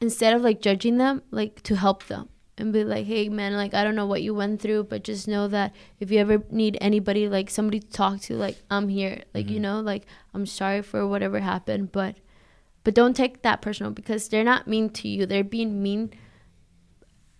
[0.00, 2.28] instead of like judging them, like to help them
[2.58, 5.26] and be like, hey man, like I don't know what you went through, but just
[5.28, 9.22] know that if you ever need anybody, like somebody to talk to, like I'm here.
[9.34, 9.62] Like you Mhm.
[9.62, 12.16] know, like I'm sorry for whatever happened, but
[12.84, 15.26] but don't take that personal because they're not mean to you.
[15.26, 16.10] They're being mean.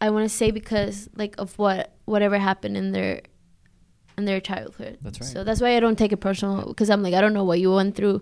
[0.02, 3.22] I want to say because like of what whatever happened in their
[4.18, 4.98] in their childhood.
[5.00, 5.30] That's right.
[5.32, 7.60] So that's why I don't take it personal because I'm like I don't know what
[7.60, 8.20] you went through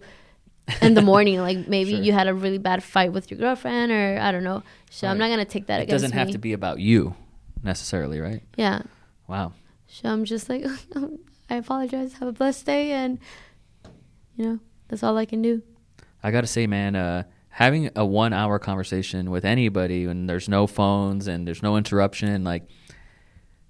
[0.83, 1.41] in the morning.
[1.49, 2.03] Like maybe Sure.
[2.03, 4.62] you had a really bad fight with your girlfriend, or I don't know.
[4.91, 6.33] So I'm not gonna take that against it against doesn't have me.
[6.35, 7.14] to be about you
[7.62, 8.43] necessarily, right?
[8.57, 8.83] Yeah.
[9.26, 9.53] Wow.
[9.89, 10.64] So I'm just like,
[11.51, 12.12] I apologize.
[12.20, 13.18] Have a blessed day, and
[14.37, 14.59] you know
[14.89, 15.62] that's all I can do.
[16.22, 17.22] I got to say, man, uh,
[17.61, 22.43] having a one hour conversation with anybody when there's no phones and there's no interruption,
[22.43, 22.63] like,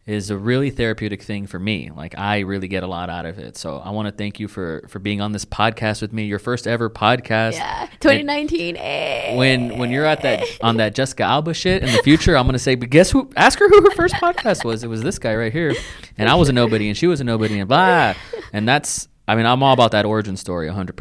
[0.06, 1.90] is a really therapeutic thing for me.
[1.94, 3.56] Like, I really get a lot out of it.
[3.56, 6.38] So I want to thank you for for being on this podcast with me, your
[6.38, 7.52] first ever podcast.
[7.54, 7.86] Yeah.
[8.00, 8.76] 2019.
[8.76, 9.36] eh.
[9.36, 12.58] When when you're at that on that Jessica Alba shit in the future, I'm gonna
[12.58, 13.28] say, but guess who?
[13.36, 14.82] Ask her who her first podcast was.
[14.84, 15.74] It was this guy right here,
[16.16, 18.14] and I was a nobody, and she was a nobody, and blah.
[18.52, 20.96] And that's, I mean, I'm all about that origin story, 100.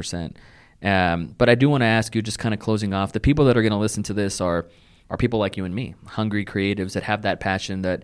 [0.83, 3.45] Um, But I do want to ask you, just kind of closing off, the people
[3.45, 4.67] that are gonna listen to this are
[5.09, 8.03] are people like you and me, hungry creatives that have that passion that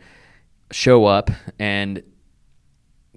[0.71, 2.01] show up and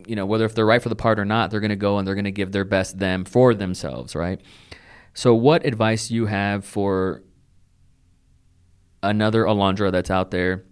[0.07, 1.99] you know whether if they're right for the part or not they're going to go
[1.99, 4.41] and they're going to give their best them for themselves right?
[5.15, 7.23] So what advice you have for
[9.03, 10.65] another alondra that's out there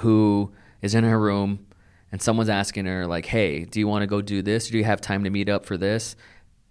[0.00, 1.66] who is in her room
[2.10, 4.68] and someone's asking her like hey do you want to go do this?
[4.70, 6.16] Do you have time to meet up for this?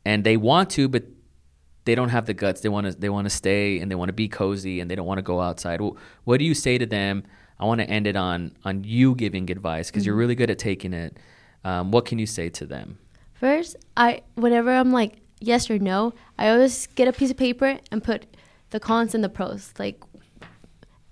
[0.04, 1.04] And they want to but
[1.88, 2.60] they don't have the guts.
[2.62, 4.96] They want to they want to stay and they want to be cozy and they
[4.96, 5.80] don't want to go outside.
[5.80, 7.24] Wh- what do you say to them?
[7.60, 10.60] I want to end it on on you giving advice because you're really good at
[10.60, 11.18] taking it.
[11.64, 13.00] Um, what can you say to them?
[13.34, 17.80] First, I whenever I'm like yes or no, I always get a piece of paper
[17.90, 18.26] and put
[18.72, 19.74] the cons and the pros.
[19.80, 20.04] Like,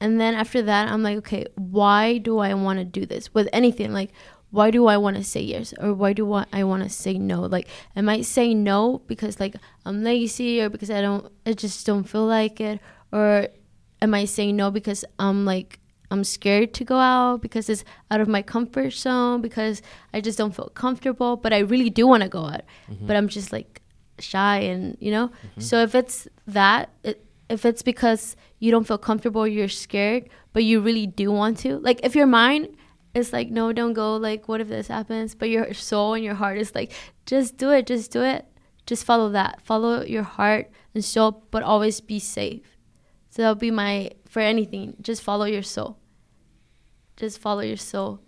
[0.01, 3.47] and then after that, I'm like, okay, why do I want to do this with
[3.53, 3.93] anything?
[3.93, 4.11] Like,
[4.55, 7.17] why do I want to say yes or why do I, I want to say
[7.17, 7.41] no?
[7.41, 11.53] Like, am I might say no because like I'm lazy or because I don't, I
[11.53, 12.79] just don't feel like it,
[13.11, 13.49] or
[14.01, 15.79] am I saying no because I'm like
[16.09, 19.81] I'm scared to go out because it's out of my comfort zone because
[20.13, 23.05] I just don't feel comfortable, but I really do want to go out, mm-hmm.
[23.07, 23.81] but I'm just like
[24.19, 25.27] shy and you know.
[25.27, 25.61] Mm-hmm.
[25.61, 30.63] So if it's that, it, if it's because you don't feel comfortable, you're scared, but
[30.63, 32.69] you really do want to, like if your mind
[33.15, 36.35] is like no, don't go, like what if this happens, but your soul and your
[36.35, 36.91] heart is like
[37.25, 38.45] just do it, just do it,
[38.85, 42.77] just follow that, follow your heart and soul, but always be safe.
[43.29, 44.95] So that'll be my for anything.
[45.01, 45.97] Just follow your soul.
[47.17, 48.19] Just follow your soul.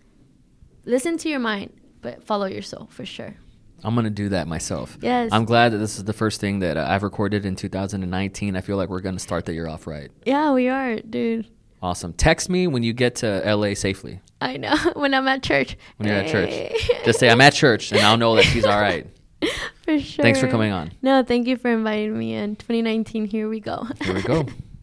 [0.86, 3.36] Listen to your mind, but follow your soul for sure.
[3.84, 4.98] I'm gonna do that myself.
[5.02, 5.30] Yes.
[5.32, 8.56] I'm glad that this is the first thing that uh, I've recorded in 2019.
[8.56, 10.10] I feel like we're gonna start the year off right.
[10.26, 11.48] Yeah, we are, dude.
[11.82, 12.14] Awesome.
[12.14, 14.22] Text me when you get to LA safely.
[14.42, 14.76] I know.
[14.94, 15.78] when I'm at church.
[15.98, 16.74] When you're at church,
[17.06, 19.08] just say I'm at church, and I'll know that she's all right.
[19.84, 20.24] for sure.
[20.24, 20.92] Thanks for coming on.
[21.02, 22.56] No, thank you for inviting me in.
[22.56, 23.88] 2019, here we go.
[24.02, 24.46] Here we go.